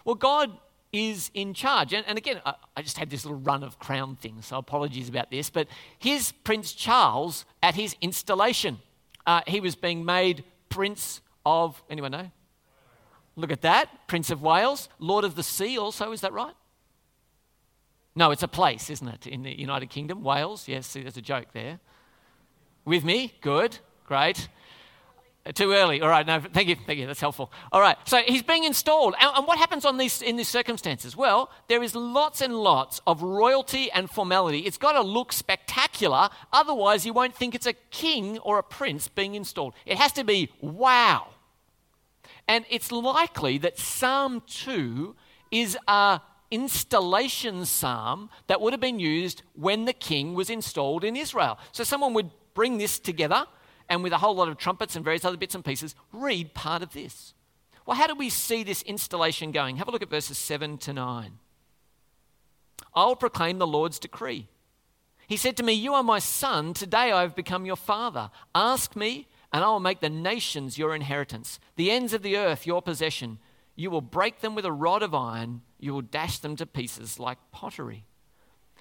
Well, 0.04 0.14
God 0.14 0.56
is 0.94 1.30
in 1.34 1.52
charge. 1.52 1.92
And, 1.92 2.06
and 2.06 2.16
again, 2.16 2.40
I, 2.46 2.54
I, 2.76 2.82
just 2.82 2.96
had 2.96 3.10
this 3.10 3.24
little 3.24 3.40
run 3.40 3.62
of 3.62 3.78
crown 3.78 4.16
things, 4.16 4.46
so 4.46 4.56
apologies 4.56 5.08
about 5.10 5.30
this. 5.30 5.50
But 5.50 5.68
here's 5.98 6.32
Prince 6.32 6.72
Charles 6.72 7.44
at 7.62 7.74
his 7.74 7.96
installation. 8.00 8.78
Uh, 9.26 9.42
he 9.46 9.60
was 9.60 9.74
being 9.74 10.04
made 10.04 10.44
Prince 10.70 11.20
of, 11.44 11.82
anyone 11.90 12.12
know? 12.12 12.30
Look 13.36 13.52
at 13.52 13.62
that. 13.62 13.88
Prince 14.06 14.30
of 14.30 14.42
Wales, 14.42 14.88
Lord 14.98 15.24
of 15.24 15.34
the 15.34 15.42
Sea, 15.42 15.78
also, 15.78 16.12
is 16.12 16.22
that 16.22 16.32
right? 16.32 16.54
No, 18.14 18.30
it's 18.30 18.42
a 18.42 18.48
place, 18.48 18.90
isn't 18.90 19.08
it, 19.08 19.26
in 19.26 19.42
the 19.42 19.58
United 19.58 19.88
Kingdom? 19.88 20.22
Wales, 20.22 20.68
yes, 20.68 20.86
see, 20.86 21.02
there's 21.02 21.16
a 21.16 21.22
joke 21.22 21.48
there. 21.52 21.80
With 22.84 23.04
me? 23.04 23.34
Good, 23.40 23.78
great. 24.06 24.48
Uh, 25.44 25.50
too 25.50 25.72
early. 25.72 26.00
All 26.00 26.08
right. 26.08 26.24
No, 26.24 26.40
thank 26.40 26.68
you. 26.68 26.76
Thank 26.86 27.00
you. 27.00 27.06
That's 27.06 27.20
helpful. 27.20 27.50
All 27.72 27.80
right. 27.80 27.96
So 28.04 28.18
he's 28.18 28.42
being 28.42 28.62
installed. 28.62 29.14
And, 29.20 29.46
what 29.46 29.58
happens 29.58 29.84
on 29.84 29.96
these, 29.96 30.22
in 30.22 30.36
these 30.36 30.48
circumstances? 30.48 31.16
Well, 31.16 31.50
there 31.66 31.82
is 31.82 31.96
lots 31.96 32.40
and 32.40 32.54
lots 32.54 33.00
of 33.08 33.22
royalty 33.22 33.90
and 33.90 34.08
formality. 34.08 34.60
It's 34.60 34.78
got 34.78 34.92
to 34.92 35.02
look 35.02 35.32
spectacular. 35.32 36.28
Otherwise, 36.52 37.04
you 37.04 37.12
won't 37.12 37.34
think 37.34 37.56
it's 37.56 37.66
a 37.66 37.72
king 37.72 38.38
or 38.38 38.58
a 38.58 38.62
prince 38.62 39.08
being 39.08 39.34
installed. 39.34 39.74
It 39.84 39.98
has 39.98 40.12
to 40.12 40.24
be 40.24 40.50
wow. 40.60 41.26
And 42.46 42.64
it's 42.70 42.92
likely 42.92 43.58
that 43.58 43.78
Psalm 43.78 44.42
2 44.46 45.16
is 45.50 45.76
a 45.88 46.20
installation 46.52 47.64
psalm 47.64 48.28
that 48.46 48.60
would 48.60 48.72
have 48.72 48.80
been 48.80 49.00
used 49.00 49.42
when 49.54 49.86
the 49.86 49.92
king 49.92 50.34
was 50.34 50.50
installed 50.50 51.02
in 51.02 51.16
Israel. 51.16 51.58
So 51.72 51.82
someone 51.82 52.12
would 52.14 52.30
bring 52.54 52.76
this 52.78 52.98
together 52.98 53.46
and 53.88 54.02
with 54.02 54.12
a 54.12 54.18
whole 54.18 54.34
lot 54.34 54.48
of 54.48 54.58
trumpets 54.58 54.94
and 54.94 55.04
various 55.04 55.24
other 55.24 55.36
bits 55.36 55.54
and 55.54 55.64
pieces, 55.64 55.94
read 56.12 56.54
part 56.54 56.82
of 56.82 56.92
this. 56.92 57.34
Well, 57.84 57.96
how 57.96 58.06
do 58.06 58.14
we 58.14 58.28
see 58.28 58.62
this 58.62 58.82
installation 58.82 59.50
going? 59.50 59.76
Have 59.76 59.88
a 59.88 59.90
look 59.90 60.02
at 60.02 60.10
verses 60.10 60.38
7 60.38 60.78
to 60.78 60.92
9. 60.92 61.38
I 62.94 63.04
will 63.04 63.16
proclaim 63.16 63.58
the 63.58 63.66
Lord's 63.66 63.98
decree. 63.98 64.48
He 65.26 65.36
said 65.36 65.56
to 65.56 65.62
me, 65.62 65.72
You 65.72 65.94
are 65.94 66.02
my 66.02 66.18
son. 66.18 66.74
Today 66.74 67.10
I 67.10 67.22
have 67.22 67.34
become 67.34 67.64
your 67.64 67.76
father. 67.76 68.30
Ask 68.54 68.94
me, 68.94 69.28
and 69.52 69.64
I 69.64 69.68
will 69.68 69.80
make 69.80 70.00
the 70.00 70.10
nations 70.10 70.78
your 70.78 70.94
inheritance, 70.94 71.58
the 71.76 71.90
ends 71.90 72.12
of 72.12 72.22
the 72.22 72.36
earth 72.36 72.66
your 72.66 72.82
possession. 72.82 73.38
You 73.74 73.90
will 73.90 74.00
break 74.00 74.40
them 74.40 74.54
with 74.54 74.64
a 74.64 74.72
rod 74.72 75.02
of 75.02 75.14
iron, 75.14 75.62
you 75.78 75.94
will 75.94 76.02
dash 76.02 76.38
them 76.38 76.56
to 76.56 76.66
pieces 76.66 77.18
like 77.18 77.38
pottery. 77.50 78.04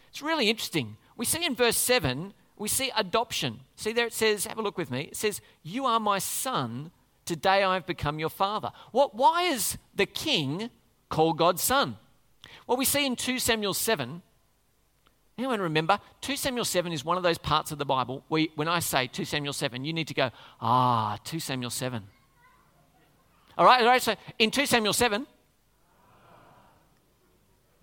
It's 0.10 0.21
really 0.21 0.50
interesting. 0.50 0.98
We 1.15 1.25
see 1.25 1.45
in 1.45 1.55
verse 1.55 1.77
7 1.77 2.33
we 2.62 2.67
see 2.67 2.91
adoption. 2.95 3.62
See 3.75 3.91
there 3.91 4.05
it 4.05 4.13
says, 4.13 4.45
have 4.45 4.60
a 4.60 4.62
look 4.62 4.77
with 4.77 4.91
me. 4.91 5.01
It 5.05 5.15
says, 5.15 5.41
You 5.63 5.88
are 5.88 6.00
my 6.00 6.19
son. 6.19 6.91
Today 7.25 7.63
I 7.63 7.74
have 7.74 7.88
become 7.88 8.19
your 8.19 8.29
father. 8.29 8.71
What, 8.91 9.15
why 9.15 9.43
is 9.43 9.79
the 9.95 10.05
king 10.05 10.69
called 11.10 11.39
God's 11.39 11.63
son? 11.63 11.98
Well, 12.67 12.77
we 12.77 12.86
see 12.86 13.05
in 13.05 13.15
2 13.15 13.39
Samuel 13.39 13.74
7. 13.74 14.21
Anyone 15.39 15.60
remember? 15.60 15.98
2 16.21 16.36
Samuel 16.36 16.65
7 16.65 16.91
is 16.91 17.03
one 17.03 17.17
of 17.17 17.24
those 17.24 17.39
parts 17.39 17.71
of 17.71 17.79
the 17.79 17.86
Bible 17.86 18.24
where 18.27 18.45
when 18.55 18.67
I 18.67 18.77
say 18.79 19.07
2 19.07 19.25
Samuel 19.25 19.53
7, 19.53 19.83
you 19.83 19.91
need 19.91 20.07
to 20.10 20.13
go, 20.13 20.29
ah, 20.60 21.17
2 21.24 21.39
Samuel 21.39 21.71
7. 21.71 22.03
All 23.61 23.67
right, 23.67 23.81
all 23.81 23.89
right, 23.89 24.01
so 24.01 24.15
in 24.39 24.49
2 24.49 24.65
Samuel 24.65 24.91
7, 24.91 25.27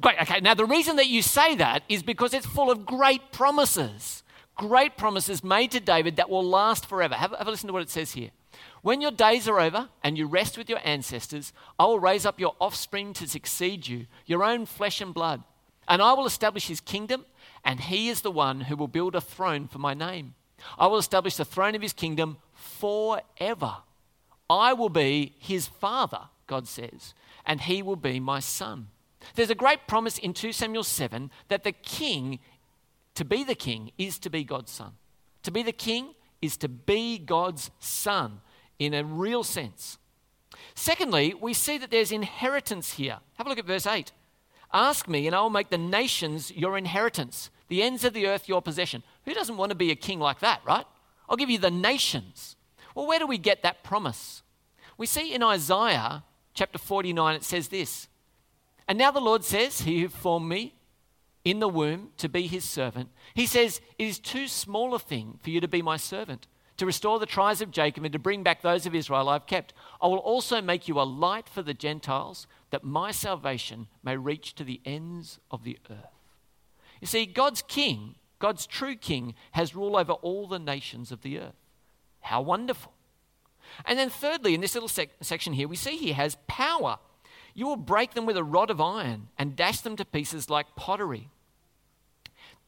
Great, 0.01 0.21
okay. 0.23 0.41
Now, 0.41 0.55
the 0.55 0.65
reason 0.65 0.97
that 0.97 1.07
you 1.07 1.23
say 1.23 1.55
that 1.55 1.85
is 1.89 2.03
because 2.03 2.35
it's 2.35 2.47
full 2.47 2.69
of 2.69 2.85
great 2.85 3.31
promises 3.31 4.25
great 4.57 4.97
promises 4.97 5.45
made 5.45 5.71
to 5.71 5.79
David 5.79 6.17
that 6.17 6.29
will 6.29 6.43
last 6.43 6.85
forever. 6.85 7.15
Have, 7.15 7.33
have 7.33 7.47
a 7.47 7.51
listen 7.53 7.69
to 7.69 7.73
what 7.73 7.83
it 7.83 7.91
says 7.91 8.11
here. 8.11 8.31
When 8.83 9.01
your 9.01 9.13
days 9.13 9.47
are 9.47 9.61
over 9.61 9.89
and 10.03 10.19
you 10.19 10.27
rest 10.27 10.59
with 10.59 10.69
your 10.69 10.81
ancestors, 10.83 11.53
I 11.79 11.85
will 11.85 12.01
raise 12.01 12.27
up 12.27 12.41
your 12.41 12.57
offspring 12.61 13.13
to 13.13 13.29
succeed 13.29 13.87
you, 13.87 14.07
your 14.27 14.43
own 14.43 14.67
flesh 14.67 15.01
and 15.01 15.15
blood. 15.15 15.45
And 15.87 16.03
I 16.03 16.13
will 16.15 16.27
establish 16.27 16.67
his 16.67 16.81
kingdom, 16.81 17.25
and 17.65 17.79
he 17.79 18.09
is 18.09 18.23
the 18.23 18.33
one 18.33 18.63
who 18.63 18.75
will 18.75 18.89
build 18.89 19.15
a 19.15 19.21
throne 19.21 19.69
for 19.69 19.79
my 19.79 19.95
name. 19.95 20.35
I 20.77 20.89
will 20.89 20.99
establish 20.99 21.37
the 21.37 21.45
throne 21.45 21.77
of 21.77 21.83
his 21.83 21.93
kingdom 21.93 22.39
forever. 22.53 23.77
I 24.51 24.73
will 24.73 24.89
be 24.89 25.35
his 25.39 25.67
father, 25.67 26.23
God 26.47 26.67
says, 26.67 27.15
and 27.45 27.61
he 27.61 27.83
will 27.83 27.97
be 27.97 28.21
my 28.21 28.41
son. 28.41 28.89
There's 29.35 29.51
a 29.51 29.55
great 29.55 29.87
promise 29.87 30.19
in 30.19 30.33
2 30.33 30.53
Samuel 30.53 30.85
7 30.85 31.31
that 31.49 31.65
the 31.65 31.73
king 31.73 32.39
to 33.15 33.25
be 33.25 33.43
the 33.43 33.57
king 33.57 33.91
is 33.99 34.19
to 34.21 34.31
be 34.31 34.45
God's 34.45 34.71
son. 34.71 34.93
To 35.43 35.51
be 35.51 35.63
the 35.63 35.73
king 35.73 36.15
is 36.41 36.57
to 36.59 36.69
be 36.69 37.19
God's 37.19 37.71
son 37.81 38.41
in 38.79 38.95
a 38.95 39.03
real 39.03 39.43
sense. 39.43 39.99
Secondly, 40.75 41.35
we 41.35 41.53
see 41.53 41.79
that 41.79 41.91
there's 41.91 42.13
inheritance 42.13 42.93
here. 42.93 43.19
Have 43.35 43.47
a 43.47 43.51
look 43.51 43.59
at 43.59 43.65
verse 43.65 43.87
8. 43.87 44.13
Ask 44.73 45.09
me, 45.09 45.27
and 45.27 45.35
I 45.35 45.41
will 45.41 45.51
make 45.51 45.71
the 45.71 45.79
nations 45.79 46.53
your 46.53 46.79
inheritance, 46.79 47.51
the 47.69 47.83
ends 47.83 48.05
of 48.05 48.13
the 48.13 48.27
earth 48.27 48.49
your 48.49 48.63
possession. 48.63 49.03
Who 49.25 49.35
doesn't 49.35 49.57
want 49.57 49.71
to 49.71 49.77
be 49.77 49.91
a 49.91 49.97
king 49.97 50.21
like 50.21 50.39
that, 50.41 50.61
right? 50.65 50.87
I'll 51.29 51.37
give 51.37 51.51
you 51.51 51.59
the 51.59 51.71
nations. 51.71 52.55
Well, 52.99 53.07
where 53.07 53.21
do 53.21 53.29
we 53.29 53.39
get 53.39 53.63
that 53.63 53.85
promise? 53.85 54.43
We 54.97 55.07
see 55.07 55.33
in 55.33 55.41
Isaiah 55.41 56.25
chapter 56.53 56.79
49, 56.79 57.37
it 57.37 57.45
says 57.45 57.69
this 57.69 58.09
And 58.89 58.99
now 58.99 59.13
the 59.13 59.21
Lord 59.21 59.45
says, 59.45 59.83
He 59.83 60.01
who 60.01 60.09
formed 60.09 60.49
me 60.49 60.75
in 61.45 61.61
the 61.61 61.69
womb 61.69 62.09
to 62.17 62.29
be 62.29 62.49
his 62.49 62.65
servant. 62.65 63.11
He 63.35 63.47
says, 63.47 63.81
It 64.01 64.05
is 64.09 64.19
too 64.19 64.49
small 64.49 64.97
a 64.97 64.99
thing 64.99 65.39
for 65.41 65.51
you 65.51 65.61
to 65.61 65.69
be 65.69 65.81
my 65.81 65.97
servant, 65.97 66.49
to 66.77 66.87
restore 66.87 67.21
the 67.21 67.25
tribes 67.25 67.61
of 67.61 67.71
Jacob 67.71 68.03
and 68.03 68.13
to 68.13 68.19
bring 68.19 68.43
back 68.43 68.63
those 68.63 68.85
of 68.85 68.97
Israel 68.97 69.29
I've 69.29 69.47
kept. 69.47 69.75
I 70.03 70.09
will 70.09 70.17
also 70.17 70.61
make 70.61 70.89
you 70.89 71.01
a 71.01 71.03
light 71.03 71.49
for 71.49 71.63
the 71.63 71.75
Gentiles, 71.75 72.49
that 72.71 72.83
my 72.83 73.13
salvation 73.13 73.87
may 74.03 74.17
reach 74.17 74.57
to 74.57 74.65
the 74.65 74.81
ends 74.85 75.39
of 75.53 75.63
the 75.63 75.79
earth. 75.89 76.19
You 77.01 77.07
see, 77.07 77.27
God's 77.27 77.63
king, 77.63 78.17
God's 78.41 78.67
true 78.67 78.97
king, 78.97 79.37
has 79.53 79.77
rule 79.77 79.97
over 79.97 80.15
all 80.15 80.49
the 80.49 80.59
nations 80.59 81.13
of 81.13 81.23
the 81.23 81.39
earth. 81.39 81.55
How 82.21 82.41
wonderful. 82.41 82.93
And 83.85 83.99
then, 83.99 84.11
thirdly, 84.11 84.55
in 84.55 84.61
this 84.61 84.75
little 84.75 84.89
sec- 84.89 85.17
section 85.21 85.53
here, 85.53 85.69
we 85.69 85.77
see 85.77 85.97
he 85.97 86.13
has 86.13 86.37
power. 86.47 86.99
You 87.55 87.67
will 87.67 87.77
break 87.77 88.15
them 88.15 88.27
with 88.27 88.37
a 88.37 88.45
rod 88.45 88.71
of 88.71 88.81
iron 88.81 89.29
and 89.39 89.57
dash 89.57 89.81
them 89.81 89.97
to 89.97 90.05
pieces 90.05 90.51
like 90.51 90.77
pottery. 90.77 91.29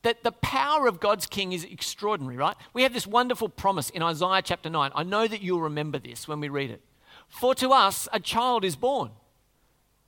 That 0.02 0.22
the 0.22 0.32
power 0.32 0.86
of 0.86 1.00
God's 1.00 1.26
king 1.26 1.52
is 1.52 1.64
extraordinary, 1.64 2.36
right? 2.36 2.56
We 2.72 2.82
have 2.82 2.94
this 2.94 3.06
wonderful 3.06 3.48
promise 3.48 3.90
in 3.90 4.02
Isaiah 4.02 4.42
chapter 4.42 4.70
9. 4.70 4.92
I 4.94 5.02
know 5.02 5.28
that 5.28 5.42
you'll 5.42 5.60
remember 5.60 5.98
this 5.98 6.26
when 6.26 6.40
we 6.40 6.48
read 6.48 6.70
it. 6.70 6.82
For 7.28 7.54
to 7.56 7.70
us 7.70 8.08
a 8.12 8.18
child 8.18 8.64
is 8.64 8.76
born, 8.76 9.10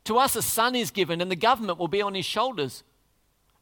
to 0.05 0.19
us 0.19 0.35
a 0.35 0.43
son 0.43 0.75
is 0.75 0.91
given, 0.91 1.21
and 1.21 1.31
the 1.31 1.37
government 1.37 1.79
will 1.79 1.89
be 1.89 2.03
on 2.03 2.15
his 2.15 2.25
shoulders. 2.25 2.83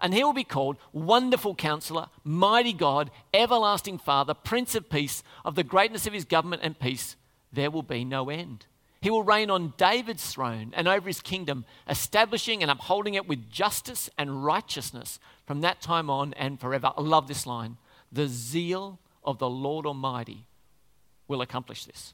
And 0.00 0.14
he 0.14 0.24
will 0.24 0.32
be 0.32 0.44
called 0.44 0.76
Wonderful 0.92 1.54
Counselor, 1.54 2.08
Mighty 2.24 2.72
God, 2.72 3.10
Everlasting 3.34 3.98
Father, 3.98 4.34
Prince 4.34 4.74
of 4.74 4.88
Peace. 4.88 5.22
Of 5.44 5.54
the 5.54 5.62
greatness 5.62 6.06
of 6.06 6.12
his 6.12 6.24
government 6.24 6.62
and 6.64 6.78
peace, 6.78 7.16
there 7.52 7.70
will 7.70 7.82
be 7.82 8.04
no 8.04 8.30
end. 8.30 8.66
He 9.02 9.10
will 9.10 9.22
reign 9.22 9.50
on 9.50 9.72
David's 9.78 10.30
throne 10.30 10.72
and 10.76 10.86
over 10.86 11.08
his 11.08 11.22
kingdom, 11.22 11.64
establishing 11.88 12.62
and 12.62 12.70
upholding 12.70 13.14
it 13.14 13.26
with 13.26 13.50
justice 13.50 14.10
and 14.18 14.44
righteousness 14.44 15.18
from 15.46 15.62
that 15.62 15.80
time 15.80 16.10
on 16.10 16.34
and 16.34 16.60
forever. 16.60 16.92
I 16.96 17.00
love 17.00 17.26
this 17.26 17.46
line. 17.46 17.78
The 18.12 18.28
zeal 18.28 18.98
of 19.24 19.38
the 19.38 19.48
Lord 19.48 19.86
Almighty 19.86 20.44
will 21.28 21.40
accomplish 21.40 21.84
this. 21.84 22.12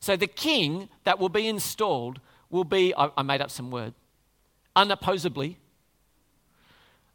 So 0.00 0.16
the 0.16 0.26
king 0.26 0.88
that 1.04 1.18
will 1.18 1.28
be 1.28 1.46
installed 1.46 2.20
will 2.48 2.64
be, 2.64 2.94
I, 2.96 3.22
made 3.22 3.42
up 3.42 3.50
some 3.50 3.70
word, 3.70 3.92
unopposably, 4.74 5.56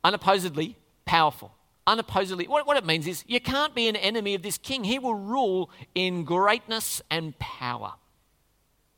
unopposedly 0.06 0.78
powerful. 1.06 1.52
Unopposedly, 1.88 2.48
what, 2.48 2.66
what 2.66 2.78
it 2.78 2.86
means 2.86 3.08
is 3.08 3.24
you 3.28 3.40
can't 3.40 3.76
be 3.76 3.88
an 3.88 3.96
enemy 3.96 4.36
of 4.36 4.44
this 4.44 4.58
king. 4.58 4.84
He 4.84 5.00
will 5.00 5.16
rule 5.16 5.70
in 5.94 6.24
greatness 6.24 7.02
and 7.10 7.38
power. 7.40 7.94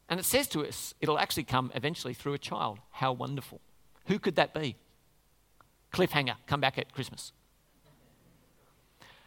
And 0.10 0.20
it 0.20 0.24
says 0.24 0.48
to 0.50 0.66
us, 0.66 0.94
it'll 1.02 1.20
actually 1.20 1.44
come 1.44 1.72
eventually 1.76 2.14
through 2.14 2.34
a 2.34 2.38
child. 2.38 2.80
How 2.92 3.12
wonderful. 3.14 3.62
Who 4.06 4.20
could 4.20 4.36
that 4.36 4.54
be? 4.54 4.76
Cliffhanger, 5.94 6.36
come 6.46 6.62
back 6.62 6.78
at 6.78 6.94
Christmas. 6.94 7.32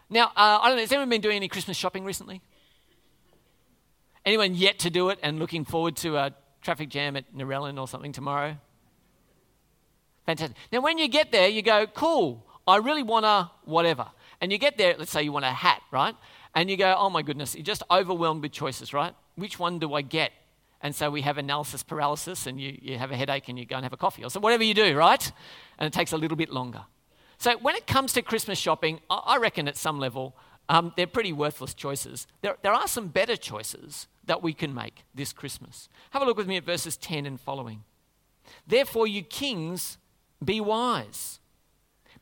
Now, 0.09 0.27
uh, 0.37 0.59
I 0.63 0.69
don't 0.69 0.77
know, 0.77 0.83
has 0.83 0.93
anyone 0.93 1.09
been 1.09 1.21
doing 1.21 1.37
any 1.37 1.49
Christmas 1.49 1.77
shopping 1.77 2.05
recently? 2.05 2.41
Anyone 4.25 4.55
yet 4.55 4.79
to 4.81 4.91
do 4.91 5.09
it 5.11 5.19
and 5.23 5.39
looking 5.39 5.65
forward 5.65 5.97
to 5.97 6.17
a 6.17 6.35
traffic 6.63 6.89
jam 6.89 7.17
at 7.17 7.35
Narellan 7.35 7.81
or 7.81 7.89
something 7.89 8.13
tomorrow? 8.13 8.57
Fantastic. 10.31 10.57
Now, 10.71 10.81
when 10.81 10.97
you 10.97 11.09
get 11.09 11.33
there, 11.33 11.49
you 11.49 11.61
go, 11.61 11.89
cool, 11.89 12.47
I 12.65 12.77
really 12.77 13.03
want 13.03 13.27
a 13.27 13.51
whatever. 13.65 14.07
And 14.41 14.53
you 14.53 14.59
get 14.59 14.79
there, 14.79 14.95
let's 14.97 15.11
say 15.11 15.25
you 15.25 15.33
want 15.33 15.45
a 15.45 15.49
hat, 15.49 15.83
right? 15.91 16.15
And 16.55 16.71
you 16.71 16.77
go, 16.77 16.95
oh 16.97 17.11
my 17.11 17.23
goodness, 17.23 17.57
you're 17.57 17.65
just 17.65 17.83
overwhelmed 17.91 18.43
with 18.43 18.53
choices, 18.53 18.95
right? 18.95 19.13
Which 19.35 19.59
one 19.59 19.81
do 19.81 19.93
I 19.93 20.03
get? 20.03 20.31
And 20.83 20.95
so 20.95 21.11
we 21.11 21.23
have 21.23 21.37
analysis 21.37 21.83
paralysis, 21.83 22.47
and 22.47 22.61
you, 22.61 22.79
you 22.81 22.97
have 22.97 23.11
a 23.11 23.17
headache 23.17 23.49
and 23.49 23.59
you 23.59 23.67
go 23.67 23.75
and 23.75 23.85
have 23.85 23.93
a 23.93 23.97
coffee, 23.97 24.23
or 24.23 24.31
so 24.31 24.39
whatever 24.39 24.63
you 24.63 24.73
do, 24.73 24.97
right? 24.97 25.33
And 25.79 25.89
it 25.89 25.93
takes 25.93 26.13
a 26.13 26.17
little 26.17 26.37
bit 26.37 26.51
longer. 26.51 26.83
So 27.39 27.59
when 27.59 27.75
it 27.75 27.89
comes 27.89 28.13
to 28.13 28.23
Christmas 28.23 28.57
shopping, 28.57 29.01
I 29.11 29.37
reckon 29.37 29.67
at 29.67 29.77
some 29.77 29.99
level, 29.99 30.37
um, 30.69 30.93
they're 30.97 31.09
pretty 31.09 31.33
worthless 31.33 31.75
choices. 31.75 32.29
There, 32.41 32.57
there 32.63 32.73
are 32.73 32.87
some 32.87 33.09
better 33.09 33.35
choices 33.35 34.07
that 34.27 34.45
we 34.45 34.53
can 34.53 34.73
make 34.73 35.03
this 35.13 35.33
Christmas. 35.33 35.89
Have 36.11 36.23
a 36.23 36.25
look 36.25 36.37
with 36.37 36.47
me 36.47 36.57
at 36.57 36.65
verses 36.65 36.97
10 36.97 37.27
and 37.27 37.41
following. 37.41 37.83
Therefore, 38.67 39.09
you 39.09 39.23
kings, 39.23 39.99
be 40.45 40.61
wise. 40.61 41.41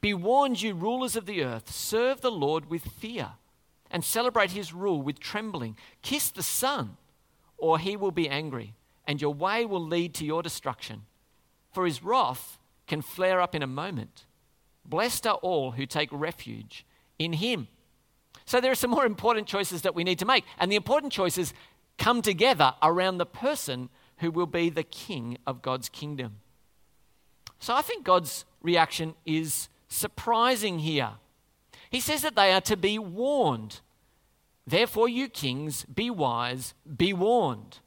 Be 0.01 0.15
warned, 0.15 0.63
you 0.63 0.75
rulers 0.75 1.17
of 1.17 1.27
the 1.27 1.43
earth, 1.43 1.73
serve 1.73 2.21
the 2.21 2.31
Lord 2.31 2.71
with 2.71 2.85
fear 2.85 3.33
and 3.91 4.05
celebrate 4.05 4.53
his 4.53 4.73
rule 4.73 5.03
with 5.03 5.19
trembling. 5.19 5.77
Kiss 6.03 6.31
the 6.31 6.43
Son 6.43 6.97
or 7.59 7.79
he 7.79 7.97
will 7.97 8.13
be 8.13 8.29
angry, 8.29 8.75
and 9.07 9.21
your 9.21 9.35
way 9.35 9.67
will 9.67 9.85
lead 9.85 10.15
to 10.15 10.25
your 10.25 10.43
destruction. 10.43 11.03
For 11.73 11.85
his 11.85 12.03
wrath 12.03 12.59
can 12.87 13.03
flare 13.03 13.41
up 13.41 13.55
in 13.55 13.63
a 13.63 13.67
moment. 13.67 14.25
Blessed 14.85 15.27
are 15.27 15.35
all 15.35 15.73
who 15.73 15.85
take 15.85 16.09
refuge 16.13 16.87
in 17.19 17.35
him. 17.35 17.67
So 18.47 18.61
there 18.61 18.71
are 18.71 18.77
some 18.77 18.93
more 18.93 19.05
important 19.05 19.47
choices 19.49 19.83
that 19.83 19.95
we 19.95 20.05
need 20.05 20.21
to 20.21 20.25
make, 20.25 20.45
and 20.59 20.73
the 20.73 20.77
important 20.77 21.13
choices 21.13 21.53
come 21.99 22.23
together 22.23 22.75
around 22.81 23.19
the 23.19 23.27
person 23.27 23.91
who 24.19 24.31
will 24.31 24.47
be 24.47 24.71
the 24.71 24.85
king 24.85 25.37
of 25.47 25.61
God's 25.61 25.89
kingdom. 25.89 26.37
So 27.59 27.75
I 27.75 27.83
think 27.83 28.05
God's 28.05 28.45
reaction 28.63 29.15
is 29.27 29.69
surprising 29.89 30.81
here. 30.81 31.13
He 31.91 32.01
says 32.01 32.23
that 32.23 32.37
they 32.37 32.53
are 32.53 32.61
to 32.63 32.77
be 32.77 32.99
warned. 32.99 33.81
Therefore, 34.67 35.09
you 35.09 35.29
kings, 35.29 35.85
be 35.85 36.11
wise, 36.11 36.75
be 36.97 37.13
warned. 37.13 37.79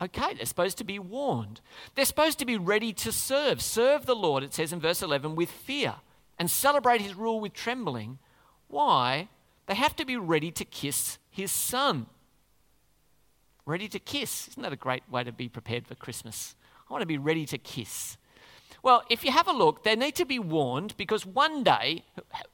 Okay, 0.00 0.34
they're 0.34 0.46
supposed 0.46 0.78
to 0.78 0.84
be 0.84 0.98
warned. 0.98 1.60
They're 1.94 2.04
supposed 2.04 2.38
to 2.38 2.46
be 2.46 2.56
ready 2.56 2.92
to 2.92 3.10
serve. 3.10 3.60
Serve 3.60 4.06
the 4.06 4.14
Lord, 4.14 4.44
it 4.44 4.54
says 4.54 4.72
in 4.72 4.78
verse 4.78 5.02
11, 5.02 5.34
with 5.34 5.50
fear 5.50 5.96
and 6.38 6.48
celebrate 6.48 7.00
his 7.00 7.14
rule 7.14 7.40
with 7.40 7.52
trembling. 7.52 8.18
Why? 8.68 9.28
They 9.66 9.74
have 9.74 9.96
to 9.96 10.04
be 10.04 10.16
ready 10.16 10.52
to 10.52 10.64
kiss 10.64 11.18
his 11.28 11.50
son. 11.50 12.06
Ready 13.66 13.88
to 13.88 13.98
kiss. 13.98 14.48
Isn't 14.48 14.62
that 14.62 14.72
a 14.72 14.76
great 14.76 15.02
way 15.10 15.24
to 15.24 15.32
be 15.32 15.48
prepared 15.48 15.86
for 15.86 15.96
Christmas? 15.96 16.54
I 16.88 16.92
want 16.92 17.02
to 17.02 17.06
be 17.06 17.18
ready 17.18 17.44
to 17.46 17.58
kiss. 17.58 18.16
Well, 18.82 19.02
if 19.10 19.24
you 19.24 19.32
have 19.32 19.48
a 19.48 19.52
look, 19.52 19.82
they 19.82 19.96
need 19.96 20.14
to 20.16 20.24
be 20.24 20.38
warned 20.38 20.96
because 20.96 21.26
one 21.26 21.64
day 21.64 22.04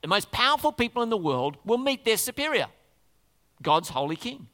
the 0.01 0.09
most 0.09 0.31
powerful 0.31 0.73
people 0.73 1.03
in 1.03 1.11
the 1.11 1.17
world 1.17 1.59
will 1.65 1.79
meet 1.79 2.05
their 2.05 2.17
superior. 2.17 2.67
God's 3.63 3.91
holy 3.91 4.17
king. 4.17 4.49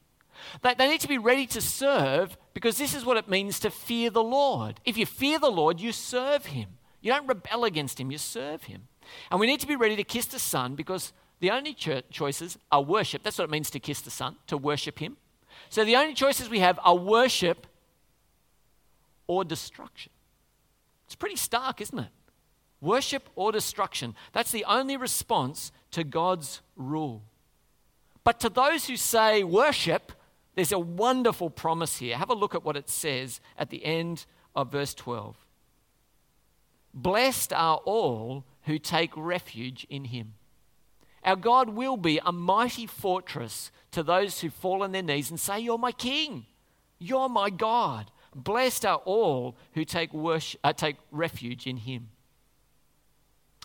They, 0.63 0.89
need 0.89 1.01
to 1.01 1.09
be 1.09 1.19
ready 1.19 1.47
to 1.49 1.61
serve 1.61 2.37
because 2.55 2.79
this 2.79 2.95
is 2.95 3.05
what 3.05 3.17
it 3.17 3.29
means 3.29 3.61
to 3.61 3.71
fear 3.71 4.11
the 4.11 4.23
Lord. 4.23 4.81
If 4.85 4.97
you 4.97 5.07
fear 5.07 5.39
the 5.39 5.51
Lord, 5.51 5.81
you 5.81 5.93
serve 5.93 6.47
him. 6.47 6.79
You 7.01 7.13
don't 7.13 7.27
rebel 7.27 7.65
against 7.65 8.01
him, 8.01 8.11
you 8.11 8.19
serve 8.19 8.65
him. 8.65 8.89
And 9.31 9.41
we 9.41 9.47
need 9.47 9.61
to 9.61 9.67
be 9.67 9.77
ready 9.77 9.97
to 9.97 10.05
kiss 10.05 10.27
the 10.27 10.39
Son 10.39 10.75
because 10.75 11.13
the 11.41 11.51
only 11.51 11.75
cho- 11.75 12.03
choices 12.11 12.59
are 12.71 12.83
worship. 12.83 13.23
That's 13.23 13.39
what 13.39 13.45
it 13.45 13.51
means 13.51 13.71
to 13.71 13.81
kiss 13.81 14.01
the 14.01 14.11
Son, 14.11 14.37
to 14.47 14.57
worship 14.57 14.99
him. 14.99 15.17
So 15.69 15.85
the 15.85 15.97
only 15.97 16.15
choices 16.15 16.49
we 16.49 16.61
have 16.61 16.79
are 16.85 16.97
worship 16.97 17.67
or 19.27 19.45
destruction. 19.45 20.13
It's 21.11 21.17
pretty 21.17 21.35
stark, 21.35 21.81
isn't 21.81 21.99
it? 21.99 22.13
Worship 22.81 23.29
or 23.35 23.51
destruction. 23.51 24.15
That's 24.33 24.53
the 24.53 24.65
only 24.65 24.97
response 24.97 25.73
to 25.91 26.05
God's 26.05 26.61
rule. 26.77 27.25
But 28.23 28.39
to 28.39 28.49
those 28.49 28.87
who 28.87 28.97
say 28.97 29.43
worship, 29.43 30.13
there's 30.55 30.71
a 30.71 30.79
wonderful 30.79 31.51
promise 31.51 31.97
here. 31.97 32.17
Have 32.17 32.31
a 32.31 32.35
look 32.35 32.55
at 32.55 32.65
what 32.65 32.77
it 32.77 32.89
says 32.89 33.41
at 33.59 33.71
the 33.71 33.85
end 33.85 34.25
of 34.55 34.71
verse 34.71 34.95
12. 34.95 35.35
Blessed 36.95 37.53
are 37.55 37.79
all 37.79 38.45
who 38.67 38.79
take 38.79 39.11
refuge 39.17 39.85
in 39.91 40.05
him. 40.05 40.35
Our 41.25 41.35
God 41.35 41.71
will 41.71 41.97
be 41.97 42.21
a 42.25 42.31
mighty 42.31 42.87
fortress 42.87 43.73
to 43.91 44.05
those 44.05 44.43
who 44.43 44.49
fall 44.49 44.85
on 44.85 44.93
their 44.93 45.03
knees 45.03 45.29
and 45.29 45.41
say, 45.41 45.59
You're 45.59 45.77
my 45.77 45.91
king. 45.91 46.47
You're 47.01 47.29
my 47.29 47.51
God. 47.51 48.13
Blessed 48.35 48.87
are 48.87 49.01
all 49.05 49.57
who 49.75 49.85
take, 49.85 50.13
worship, 50.13 50.61
uh, 50.63 50.73
take 50.73 50.97
refuge 51.11 51.67
in 51.67 51.79
him. 51.79 52.09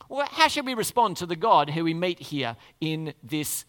Well, 0.09 0.27
how 0.29 0.47
should 0.47 0.65
we 0.65 0.73
respond 0.73 1.17
to 1.17 1.25
the 1.25 1.35
God 1.35 1.71
who 1.71 1.83
we 1.83 1.93
meet 1.93 2.19
here 2.19 2.55
in 2.79 3.13
this 3.23 3.65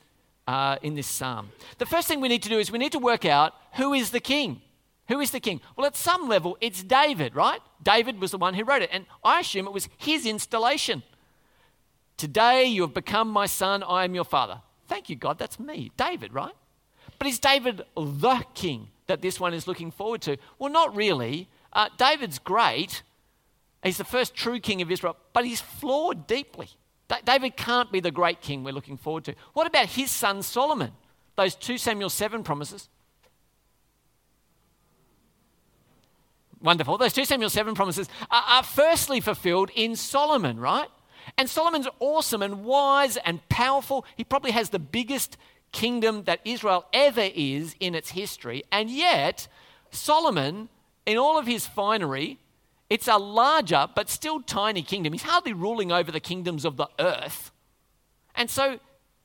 uh, 0.46 0.76
in 0.82 0.94
this 0.94 1.06
psalm. 1.06 1.50
The 1.78 1.86
first 1.86 2.08
thing 2.08 2.20
we 2.20 2.28
need 2.28 2.42
to 2.44 2.48
do 2.48 2.58
is 2.58 2.70
we 2.70 2.78
need 2.78 2.92
to 2.92 2.98
work 2.98 3.24
out 3.24 3.54
who 3.74 3.92
is 3.92 4.10
the 4.10 4.20
king. 4.20 4.62
Who 5.08 5.20
is 5.20 5.30
the 5.30 5.40
king? 5.40 5.60
Well, 5.76 5.86
at 5.86 5.96
some 5.96 6.28
level, 6.28 6.56
it's 6.60 6.82
David, 6.82 7.34
right? 7.34 7.60
David 7.82 8.20
was 8.20 8.32
the 8.32 8.38
one 8.38 8.54
who 8.54 8.64
wrote 8.64 8.82
it, 8.82 8.90
and 8.92 9.06
I 9.22 9.40
assume 9.40 9.66
it 9.66 9.72
was 9.72 9.88
his 9.96 10.26
installation. 10.26 11.02
Today 12.16 12.64
you 12.64 12.82
have 12.82 12.94
become 12.94 13.28
my 13.28 13.46
son, 13.46 13.82
I 13.82 14.04
am 14.04 14.14
your 14.14 14.24
father. 14.24 14.62
Thank 14.88 15.08
you, 15.10 15.16
God, 15.16 15.38
that's 15.38 15.60
me, 15.60 15.92
David, 15.96 16.32
right? 16.32 16.54
But 17.18 17.28
is 17.28 17.38
David 17.38 17.82
the 17.94 18.44
king 18.54 18.88
that 19.06 19.22
this 19.22 19.38
one 19.38 19.54
is 19.54 19.66
looking 19.66 19.90
forward 19.90 20.22
to? 20.22 20.36
Well, 20.58 20.72
not 20.72 20.94
really. 20.96 21.48
Uh, 21.72 21.88
David's 21.96 22.38
great. 22.38 23.02
He's 23.82 23.98
the 23.98 24.04
first 24.04 24.34
true 24.34 24.58
king 24.58 24.82
of 24.82 24.90
Israel, 24.90 25.16
but 25.32 25.44
he's 25.44 25.60
flawed 25.60 26.26
deeply. 26.26 26.68
David 27.24 27.56
can't 27.56 27.92
be 27.92 28.00
the 28.00 28.10
great 28.10 28.40
king 28.40 28.64
we're 28.64 28.72
looking 28.72 28.96
forward 28.96 29.24
to. 29.24 29.34
What 29.52 29.66
about 29.66 29.86
his 29.86 30.10
son 30.10 30.42
Solomon? 30.42 30.92
Those 31.36 31.54
2 31.54 31.78
Samuel 31.78 32.10
7 32.10 32.42
promises. 32.42 32.88
Wonderful. 36.60 36.98
Those 36.98 37.12
2 37.12 37.26
Samuel 37.26 37.50
7 37.50 37.74
promises 37.74 38.08
are, 38.30 38.42
are 38.48 38.62
firstly 38.62 39.20
fulfilled 39.20 39.70
in 39.74 39.94
Solomon, 39.94 40.58
right? 40.58 40.88
And 41.38 41.48
Solomon's 41.48 41.88
awesome 42.00 42.42
and 42.42 42.64
wise 42.64 43.16
and 43.18 43.46
powerful. 43.48 44.04
He 44.16 44.24
probably 44.24 44.52
has 44.52 44.70
the 44.70 44.78
biggest 44.78 45.36
kingdom 45.72 46.24
that 46.24 46.40
Israel 46.44 46.86
ever 46.92 47.28
is 47.34 47.74
in 47.80 47.94
its 47.94 48.10
history. 48.10 48.64
And 48.72 48.90
yet, 48.90 49.48
Solomon, 49.90 50.68
in 51.04 51.18
all 51.18 51.38
of 51.38 51.46
his 51.46 51.66
finery, 51.66 52.38
it's 52.88 53.08
a 53.08 53.16
larger 53.16 53.88
but 53.94 54.08
still 54.08 54.40
tiny 54.40 54.82
kingdom. 54.82 55.12
He's 55.12 55.22
hardly 55.22 55.52
ruling 55.52 55.92
over 55.92 56.12
the 56.12 56.20
kingdoms 56.20 56.64
of 56.64 56.76
the 56.76 56.88
earth. 56.98 57.50
And 58.34 58.48
so 58.48 58.78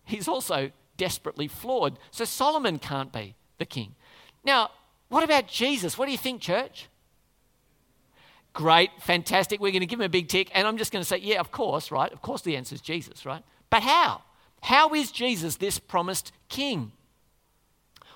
he's 0.03 0.27
also 0.27 0.71
desperately 0.97 1.47
flawed. 1.47 1.97
So 2.11 2.25
Solomon 2.25 2.79
can't 2.79 3.11
be 3.11 3.35
the 3.57 3.65
king. 3.65 3.95
Now, 4.43 4.71
what 5.09 5.23
about 5.23 5.47
Jesus? 5.47 5.97
What 5.97 6.05
do 6.05 6.11
you 6.11 6.17
think, 6.17 6.41
church? 6.41 6.87
Great, 8.53 8.89
fantastic. 8.99 9.59
We're 9.59 9.71
going 9.71 9.81
to 9.81 9.85
give 9.85 9.99
him 9.99 10.05
a 10.05 10.09
big 10.09 10.27
tick. 10.27 10.49
And 10.53 10.67
I'm 10.67 10.77
just 10.77 10.91
going 10.91 11.01
to 11.01 11.07
say, 11.07 11.17
yeah, 11.17 11.39
of 11.39 11.51
course, 11.51 11.91
right? 11.91 12.11
Of 12.11 12.21
course 12.21 12.41
the 12.41 12.55
answer 12.57 12.75
is 12.75 12.81
Jesus, 12.81 13.25
right? 13.25 13.43
But 13.69 13.83
how? 13.83 14.21
How 14.61 14.93
is 14.93 15.11
Jesus 15.11 15.57
this 15.57 15.79
promised 15.79 16.31
king? 16.49 16.91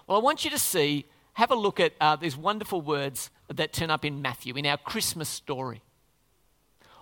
Well, 0.08 0.18
I 0.18 0.22
want 0.22 0.46
you 0.46 0.52
to 0.52 0.60
see, 0.60 1.06
have 1.34 1.52
a 1.52 1.56
look 1.56 1.80
at 1.80 1.94
uh, 2.00 2.16
these 2.16 2.38
wonderful 2.38 2.82
words 2.82 3.30
that 3.54 3.74
turn 3.74 3.90
up 3.90 4.06
in 4.06 4.22
Matthew, 4.22 4.56
in 4.56 4.66
our 4.66 4.78
Christmas 4.78 5.30
story. 5.30 5.82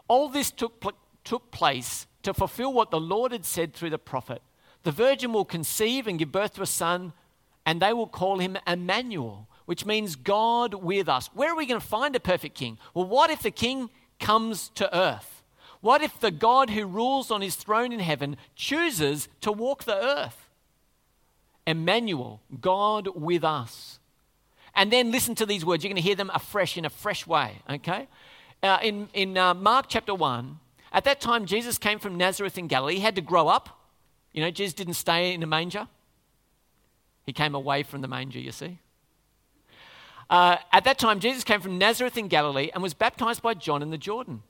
All 0.07 0.29
this 0.29 0.51
took, 0.51 0.79
pl- 0.79 0.93
took 1.23 1.51
place 1.51 2.07
to 2.23 2.33
fulfill 2.33 2.73
what 2.73 2.91
the 2.91 2.99
Lord 2.99 3.31
had 3.31 3.45
said 3.45 3.73
through 3.73 3.89
the 3.89 3.97
prophet. 3.97 4.41
The 4.83 4.91
virgin 4.91 5.33
will 5.33 5.45
conceive 5.45 6.07
and 6.07 6.19
give 6.19 6.31
birth 6.31 6.55
to 6.55 6.61
a 6.61 6.65
son, 6.65 7.13
and 7.65 7.81
they 7.81 7.93
will 7.93 8.07
call 8.07 8.39
him 8.39 8.57
Emmanuel, 8.67 9.47
which 9.65 9.85
means 9.85 10.15
God 10.15 10.73
with 10.73 11.07
us. 11.07 11.29
Where 11.33 11.51
are 11.51 11.55
we 11.55 11.65
going 11.65 11.79
to 11.79 11.85
find 11.85 12.15
a 12.15 12.19
perfect 12.19 12.55
king? 12.55 12.77
Well, 12.93 13.05
what 13.05 13.29
if 13.29 13.41
the 13.41 13.51
king 13.51 13.89
comes 14.19 14.69
to 14.75 14.97
earth? 14.97 15.32
What 15.83 16.01
if 16.01 16.17
the 16.17 16.31
God 16.31 16.69
who 16.69 16.85
rules 16.85 17.29
on 17.29 17.41
his 17.41 17.57
throne 17.57 17.91
in 17.91 17.99
heaven 17.99 18.37
chooses 18.55 19.27
to 19.41 19.51
walk 19.51 19.83
the 19.83 19.97
earth? 19.97 20.49
Emmanuel, 21.67 22.39
God 22.61 23.09
with 23.13 23.43
us. 23.43 23.99
And 24.75 24.93
then 24.93 25.11
listen 25.11 25.35
to 25.35 25.45
these 25.45 25.65
words. 25.65 25.83
You're 25.83 25.89
going 25.89 26.01
to 26.01 26.07
hear 26.07 26.15
them 26.15 26.31
afresh 26.33 26.77
in 26.77 26.85
a 26.85 26.89
fresh 26.89 27.27
way, 27.27 27.59
okay? 27.69 28.07
Uh, 28.63 28.79
in 28.81 29.09
in 29.13 29.37
uh, 29.37 29.53
Mark 29.53 29.87
chapter 29.89 30.15
1, 30.15 30.57
at 30.93 31.03
that 31.03 31.19
time 31.19 31.45
Jesus 31.45 31.77
came 31.77 31.99
from 31.99 32.15
Nazareth 32.15 32.57
in 32.57 32.67
Galilee. 32.67 32.95
He 32.95 33.01
had 33.01 33.15
to 33.15 33.21
grow 33.21 33.49
up. 33.49 33.77
You 34.31 34.41
know, 34.41 34.51
Jesus 34.51 34.73
didn't 34.73 34.93
stay 34.93 35.33
in 35.33 35.43
a 35.43 35.47
manger, 35.47 35.89
he 37.25 37.33
came 37.33 37.55
away 37.55 37.83
from 37.83 37.99
the 37.99 38.07
manger, 38.07 38.39
you 38.39 38.53
see. 38.53 38.79
Uh, 40.29 40.55
at 40.71 40.85
that 40.85 40.97
time, 40.97 41.19
Jesus 41.19 41.43
came 41.43 41.59
from 41.59 41.77
Nazareth 41.77 42.17
in 42.17 42.29
Galilee 42.29 42.69
and 42.73 42.81
was 42.81 42.93
baptized 42.93 43.41
by 43.41 43.53
John 43.53 43.81
in 43.81 43.89
the 43.89 43.97
Jordan. 43.97 44.43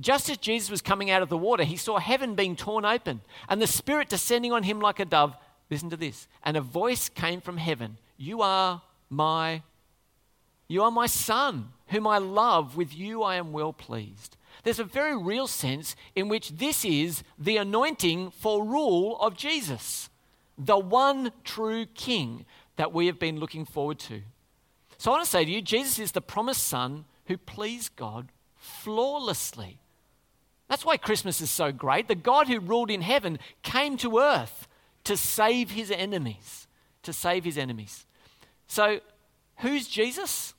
Just 0.00 0.30
as 0.30 0.36
Jesus 0.36 0.70
was 0.70 0.82
coming 0.82 1.10
out 1.10 1.22
of 1.22 1.28
the 1.28 1.36
water, 1.36 1.64
he 1.64 1.76
saw 1.76 1.98
heaven 1.98 2.34
being 2.34 2.54
torn 2.54 2.84
open 2.84 3.20
and 3.48 3.60
the 3.60 3.66
Spirit 3.66 4.08
descending 4.08 4.52
on 4.52 4.62
him 4.62 4.80
like 4.80 5.00
a 5.00 5.04
dove. 5.04 5.36
Listen 5.70 5.90
to 5.90 5.96
this. 5.96 6.28
And 6.42 6.56
a 6.56 6.60
voice 6.60 7.08
came 7.08 7.40
from 7.40 7.56
heaven 7.56 7.98
You 8.16 8.42
are 8.42 8.82
my, 9.10 9.62
you 10.68 10.82
are 10.82 10.90
my 10.90 11.06
son, 11.06 11.70
whom 11.88 12.06
I 12.06 12.18
love. 12.18 12.76
With 12.76 12.94
you 12.94 13.22
I 13.22 13.36
am 13.36 13.52
well 13.52 13.72
pleased. 13.72 14.36
There's 14.62 14.78
a 14.78 14.84
very 14.84 15.16
real 15.16 15.46
sense 15.46 15.96
in 16.14 16.28
which 16.28 16.50
this 16.50 16.84
is 16.84 17.22
the 17.38 17.56
anointing 17.56 18.30
for 18.32 18.64
rule 18.64 19.18
of 19.20 19.36
Jesus, 19.36 20.10
the 20.56 20.78
one 20.78 21.32
true 21.44 21.86
king 21.86 22.44
that 22.76 22.92
we 22.92 23.06
have 23.06 23.18
been 23.18 23.40
looking 23.40 23.64
forward 23.64 23.98
to. 24.00 24.22
So 24.96 25.10
I 25.10 25.14
want 25.14 25.24
to 25.24 25.30
say 25.30 25.44
to 25.44 25.50
you, 25.50 25.62
Jesus 25.62 25.98
is 25.98 26.12
the 26.12 26.20
promised 26.20 26.66
son 26.66 27.04
who 27.26 27.36
pleased 27.36 27.94
God 27.96 28.28
flawlessly. 28.56 29.78
That's 30.68 30.84
why 30.84 30.96
Christmas 30.96 31.40
is 31.40 31.50
so 31.50 31.72
great. 31.72 32.08
The 32.08 32.14
God 32.14 32.48
who 32.48 32.60
ruled 32.60 32.90
in 32.90 33.00
heaven 33.00 33.38
came 33.62 33.96
to 33.98 34.18
earth 34.18 34.68
to 35.04 35.16
save 35.16 35.70
his 35.70 35.90
enemies. 35.90 36.66
To 37.04 37.12
save 37.12 37.44
his 37.44 37.56
enemies. 37.56 38.04
So, 38.66 39.00
who's 39.58 39.88
Jesus? 39.88 40.54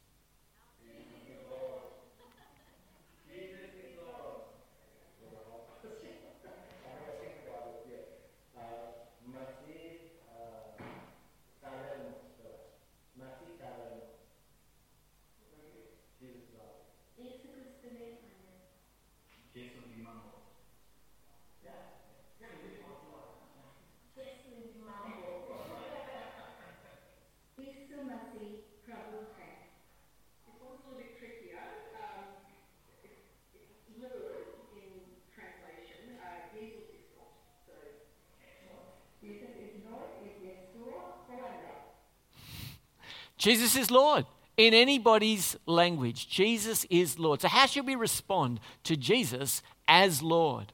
Jesus 43.40 43.78
is 43.78 43.90
Lord. 43.90 44.26
In 44.58 44.74
anybody's 44.74 45.56
language, 45.66 46.28
Jesus 46.28 46.86
is 46.90 47.18
Lord. 47.18 47.42
So, 47.42 47.48
how 47.48 47.66
should 47.66 47.88
we 47.88 47.96
respond 47.96 48.60
to 48.84 48.98
Jesus 48.98 49.64
as 49.88 50.22
Lord? 50.22 50.74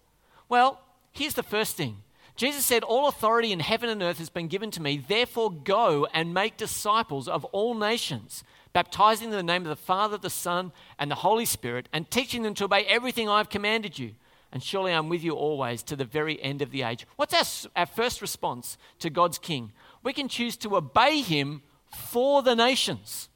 Well, 0.49 0.81
here's 1.11 1.35
the 1.35 1.43
first 1.43 1.77
thing 1.77 1.97
Jesus 2.35 2.65
said, 2.65 2.83
All 2.83 3.07
authority 3.07 3.51
in 3.51 3.61
heaven 3.61 3.89
and 3.89 4.01
earth 4.03 4.17
has 4.17 4.29
been 4.29 4.47
given 4.47 4.71
to 4.71 4.81
me. 4.81 4.97
Therefore, 4.97 5.51
go 5.51 6.07
and 6.13 6.33
make 6.33 6.57
disciples 6.57 7.27
of 7.27 7.45
all 7.45 7.73
nations, 7.73 8.43
baptizing 8.73 9.29
them 9.29 9.39
in 9.39 9.45
the 9.45 9.53
name 9.53 9.61
of 9.61 9.69
the 9.69 9.75
Father, 9.75 10.17
the 10.17 10.29
Son, 10.29 10.73
and 10.99 11.09
the 11.09 11.15
Holy 11.15 11.45
Spirit, 11.45 11.87
and 11.93 12.09
teaching 12.11 12.43
them 12.43 12.53
to 12.55 12.65
obey 12.65 12.83
everything 12.85 13.29
I've 13.29 13.49
commanded 13.49 13.97
you. 13.97 14.11
And 14.51 14.61
surely 14.61 14.91
I'm 14.91 15.09
with 15.09 15.23
you 15.23 15.33
always 15.33 15.83
to 15.83 15.95
the 15.95 16.05
very 16.05 16.41
end 16.41 16.61
of 16.61 16.71
the 16.71 16.83
age. 16.83 17.05
What's 17.15 17.33
our, 17.33 17.71
our 17.81 17.85
first 17.85 18.21
response 18.21 18.77
to 18.99 19.09
God's 19.09 19.37
King? 19.37 19.71
We 20.03 20.13
can 20.13 20.27
choose 20.27 20.57
to 20.57 20.77
obey 20.77 21.21
him 21.21 21.61
for 21.89 22.41
the 22.41 22.55
nations. 22.55 23.29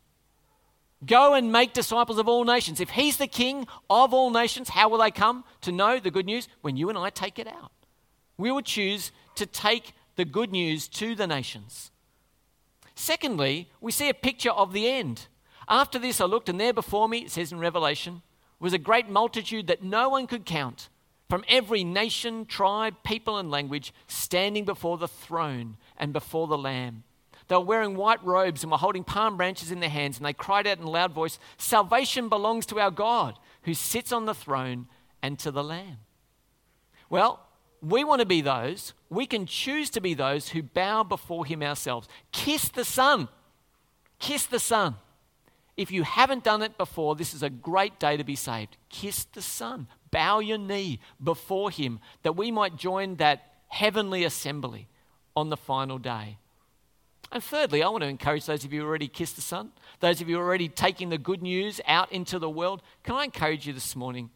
Go 1.05 1.33
and 1.33 1.51
make 1.51 1.73
disciples 1.73 2.19
of 2.19 2.27
all 2.27 2.43
nations. 2.43 2.81
If 2.81 2.89
he's 2.89 3.17
the 3.17 3.27
king 3.27 3.67
of 3.89 4.13
all 4.13 4.31
nations, 4.31 4.69
how 4.69 4.89
will 4.89 4.97
they 4.97 5.11
come 5.11 5.45
to 5.61 5.71
know 5.71 5.99
the 5.99 6.11
good 6.11 6.25
news? 6.25 6.49
When 6.61 6.75
you 6.75 6.89
and 6.89 6.97
I 6.97 7.09
take 7.09 7.39
it 7.39 7.47
out. 7.47 7.71
We 8.39 8.53
will 8.53 8.61
choose 8.61 9.11
to 9.35 9.45
take 9.45 9.91
the 10.15 10.23
good 10.23 10.49
news 10.49 10.87
to 10.87 11.13
the 11.13 11.27
nations. 11.27 11.91
Secondly, 12.95 13.69
we 13.81 13.91
see 13.91 14.07
a 14.07 14.13
picture 14.13 14.51
of 14.51 14.71
the 14.71 14.89
end. 14.89 15.27
After 15.67 15.99
this, 15.99 16.21
I 16.21 16.25
looked, 16.25 16.47
and 16.47 16.57
there 16.57 16.71
before 16.71 17.09
me, 17.09 17.19
it 17.19 17.31
says 17.31 17.51
in 17.51 17.59
Revelation, 17.59 18.21
was 18.57 18.71
a 18.71 18.77
great 18.77 19.09
multitude 19.09 19.67
that 19.67 19.83
no 19.83 20.07
one 20.07 20.25
could 20.25 20.45
count 20.45 20.87
from 21.29 21.43
every 21.49 21.83
nation, 21.83 22.45
tribe, 22.45 22.95
people, 23.03 23.37
and 23.37 23.51
language 23.51 23.93
standing 24.07 24.63
before 24.63 24.97
the 24.97 25.07
throne 25.09 25.75
and 25.97 26.13
before 26.13 26.47
the 26.47 26.57
Lamb. 26.57 27.03
They 27.49 27.55
were 27.55 27.61
wearing 27.61 27.97
white 27.97 28.23
robes 28.23 28.63
and 28.63 28.71
were 28.71 28.77
holding 28.77 29.03
palm 29.03 29.35
branches 29.35 29.69
in 29.69 29.81
their 29.81 29.89
hands, 29.89 30.15
and 30.15 30.25
they 30.25 30.31
cried 30.31 30.65
out 30.65 30.77
in 30.77 30.85
a 30.85 30.89
loud 30.89 31.11
voice, 31.11 31.39
Salvation 31.57 32.29
belongs 32.29 32.65
to 32.67 32.79
our 32.79 32.91
God 32.91 33.37
who 33.63 33.73
sits 33.73 34.13
on 34.13 34.25
the 34.25 34.33
throne 34.33 34.87
and 35.21 35.37
to 35.39 35.51
the 35.51 35.63
Lamb. 35.63 35.97
Well, 37.09 37.48
we 37.81 38.03
want 38.03 38.19
to 38.19 38.25
be 38.25 38.41
those, 38.41 38.93
we 39.09 39.25
can 39.25 39.45
choose 39.45 39.89
to 39.91 40.01
be 40.01 40.13
those 40.13 40.49
who 40.49 40.63
bow 40.63 41.03
before 41.03 41.45
Him 41.45 41.63
ourselves. 41.63 42.07
Kiss 42.31 42.69
the 42.69 42.85
Son. 42.85 43.27
Kiss 44.19 44.45
the 44.45 44.59
Son. 44.59 44.95
If 45.77 45.91
you 45.91 46.03
haven't 46.03 46.43
done 46.43 46.61
it 46.61 46.77
before, 46.77 47.15
this 47.15 47.33
is 47.33 47.41
a 47.41 47.49
great 47.49 47.99
day 47.99 48.17
to 48.17 48.23
be 48.23 48.35
saved. 48.35 48.75
Kiss 48.89 49.23
the 49.23 49.41
Son. 49.41 49.87
Bow 50.11 50.39
your 50.39 50.57
knee 50.57 50.99
before 51.23 51.71
Him 51.71 51.99
that 52.23 52.35
we 52.35 52.51
might 52.51 52.75
join 52.75 53.15
that 53.15 53.53
heavenly 53.69 54.23
assembly 54.23 54.87
on 55.35 55.49
the 55.49 55.57
final 55.57 55.97
day. 55.97 56.37
And 57.31 57.43
thirdly, 57.43 57.83
I 57.83 57.89
want 57.89 58.01
to 58.01 58.09
encourage 58.09 58.45
those 58.45 58.65
of 58.65 58.73
you 58.73 58.81
who 58.81 58.87
already 58.87 59.07
kissed 59.07 59.35
the 59.35 59.41
Son, 59.41 59.71
those 59.99 60.19
of 60.19 60.27
you 60.27 60.37
already 60.37 60.67
taking 60.67 61.09
the 61.09 61.17
good 61.17 61.41
news 61.41 61.79
out 61.85 62.11
into 62.11 62.39
the 62.39 62.49
world. 62.49 62.81
Can 63.03 63.15
I 63.15 63.25
encourage 63.25 63.67
you 63.67 63.73
this 63.73 63.95
morning? 63.95 64.31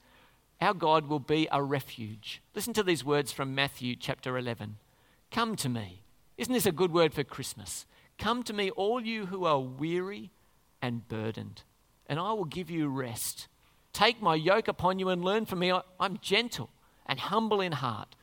Our 0.64 0.74
God 0.74 1.08
will 1.08 1.20
be 1.20 1.50
a 1.52 1.62
refuge. 1.62 2.42
Listen 2.56 2.72
to 2.72 2.84
these 2.84 3.04
words 3.04 3.34
from 3.34 3.54
Matthew 3.54 3.98
chapter 3.98 4.38
11. 4.38 4.78
Come 5.30 5.58
to 5.58 5.68
me. 5.68 6.04
Isn't 6.38 6.54
this 6.54 6.66
a 6.66 6.72
good 6.72 6.94
word 6.94 7.14
for 7.14 7.26
Christmas? 7.26 7.86
Come 8.18 8.44
to 8.44 8.54
me, 8.54 8.70
all 8.70 9.02
you 9.02 9.26
who 9.26 9.44
are 9.44 9.60
weary 9.60 10.32
and 10.82 11.06
burdened, 11.10 11.64
and 12.08 12.18
I 12.18 12.32
will 12.32 12.46
give 12.46 12.70
you 12.70 12.88
rest. 12.88 13.50
Take 13.92 14.22
my 14.22 14.36
yoke 14.36 14.70
upon 14.70 15.00
you 15.00 15.10
and 15.10 15.22
learn 15.22 15.46
from 15.46 15.60
me. 15.60 15.74
I'm 16.00 16.18
gentle 16.22 16.70
and 17.06 17.20
humble 17.20 17.60
in 17.60 17.74
heart, 17.74 18.16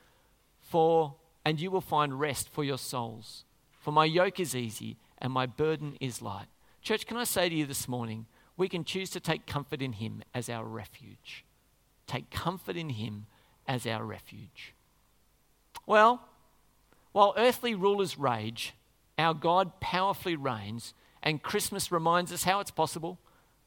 for 0.62 1.16
and 1.44 1.60
you 1.60 1.70
will 1.70 1.82
find 1.82 2.18
rest 2.18 2.48
for 2.48 2.64
your 2.64 2.78
souls. 2.78 3.44
For 3.82 3.92
my 3.92 4.06
yoke 4.06 4.40
is 4.40 4.56
easy 4.56 4.96
and 5.18 5.30
my 5.30 5.44
burden 5.44 5.98
is 6.00 6.22
light. 6.22 6.46
Church, 6.80 7.04
can 7.04 7.18
I 7.18 7.24
say 7.24 7.50
to 7.50 7.54
you 7.54 7.66
this 7.66 7.86
morning, 7.86 8.24
we 8.56 8.66
can 8.66 8.84
choose 8.84 9.10
to 9.10 9.20
take 9.20 9.44
comfort 9.44 9.82
in 9.82 9.92
Him 9.92 10.22
as 10.34 10.48
our 10.48 10.64
refuge. 10.64 11.44
Take 12.10 12.30
comfort 12.30 12.76
in 12.76 12.88
Him 12.88 13.26
as 13.68 13.86
our 13.86 14.04
refuge. 14.04 14.74
Well, 15.86 16.20
while 17.12 17.34
earthly 17.36 17.72
rulers 17.72 18.18
rage, 18.18 18.74
our 19.16 19.32
God 19.32 19.78
powerfully 19.78 20.34
reigns, 20.34 20.92
and 21.22 21.40
Christmas 21.40 21.92
reminds 21.92 22.32
us 22.32 22.42
how 22.42 22.58
it's 22.58 22.72
possible. 22.72 23.20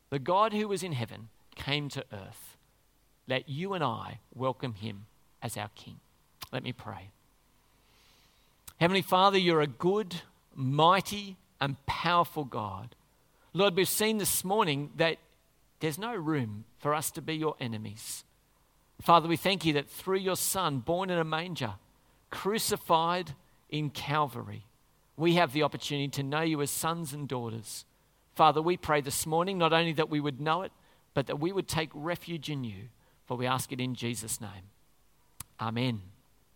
The 0.09 0.19
God 0.19 0.51
who 0.51 0.67
was 0.67 0.83
in 0.83 0.91
heaven 0.91 1.29
came 1.55 1.87
to 1.87 2.03
earth. 2.11 2.57
Let 3.29 3.47
you 3.47 3.75
and 3.75 3.81
I 3.81 4.19
welcome 4.35 4.73
Him 4.73 5.05
as 5.41 5.55
our 5.55 5.69
King. 5.73 6.01
Let 6.51 6.63
me 6.63 6.73
pray. 6.73 7.11
Heavenly 8.77 9.03
Father, 9.03 9.37
you're 9.37 9.61
a 9.61 9.67
good, 9.67 10.17
mighty, 10.53 11.37
and 11.61 11.77
powerful 11.85 12.43
God. 12.43 12.93
Lord, 13.53 13.77
we've 13.77 13.87
seen 13.87 14.17
this 14.17 14.43
morning 14.43 14.89
that 14.97 15.15
there's 15.79 15.97
no 15.97 16.13
room 16.13 16.65
for 16.77 16.93
us 16.93 17.09
to 17.11 17.21
be 17.21 17.35
your 17.35 17.55
enemies. 17.61 18.25
Father, 19.03 19.27
we 19.27 19.35
thank 19.35 19.65
you 19.65 19.73
that 19.73 19.89
through 19.89 20.19
your 20.19 20.37
Son, 20.37 20.79
born 20.79 21.09
in 21.09 21.19
a 21.19 21.25
manger, 21.25 21.73
crucified 22.29 23.33
in 23.69 23.89
Calvary, 23.89 24.65
we 25.17 25.33
have 25.33 25.51
the 25.51 25.63
opportunity 25.63 26.07
to 26.07 26.23
know 26.23 26.39
you 26.39 26.61
as 26.61 26.71
sons 26.71 27.11
and 27.11 27.27
daughters. 27.27 27.83
Father, 28.33 28.61
we 28.61 28.77
pray 28.77 29.01
this 29.01 29.25
morning 29.25 29.57
not 29.57 29.73
only 29.73 29.91
that 29.91 30.09
we 30.09 30.21
would 30.21 30.39
know 30.39 30.61
it, 30.61 30.71
but 31.13 31.27
that 31.27 31.35
we 31.35 31.51
would 31.51 31.67
take 31.67 31.89
refuge 31.93 32.49
in 32.49 32.63
you. 32.63 32.87
For 33.25 33.35
we 33.35 33.45
ask 33.45 33.73
it 33.73 33.81
in 33.81 33.93
Jesus' 33.93 34.39
name. 34.39 34.71
Amen. 35.59 36.01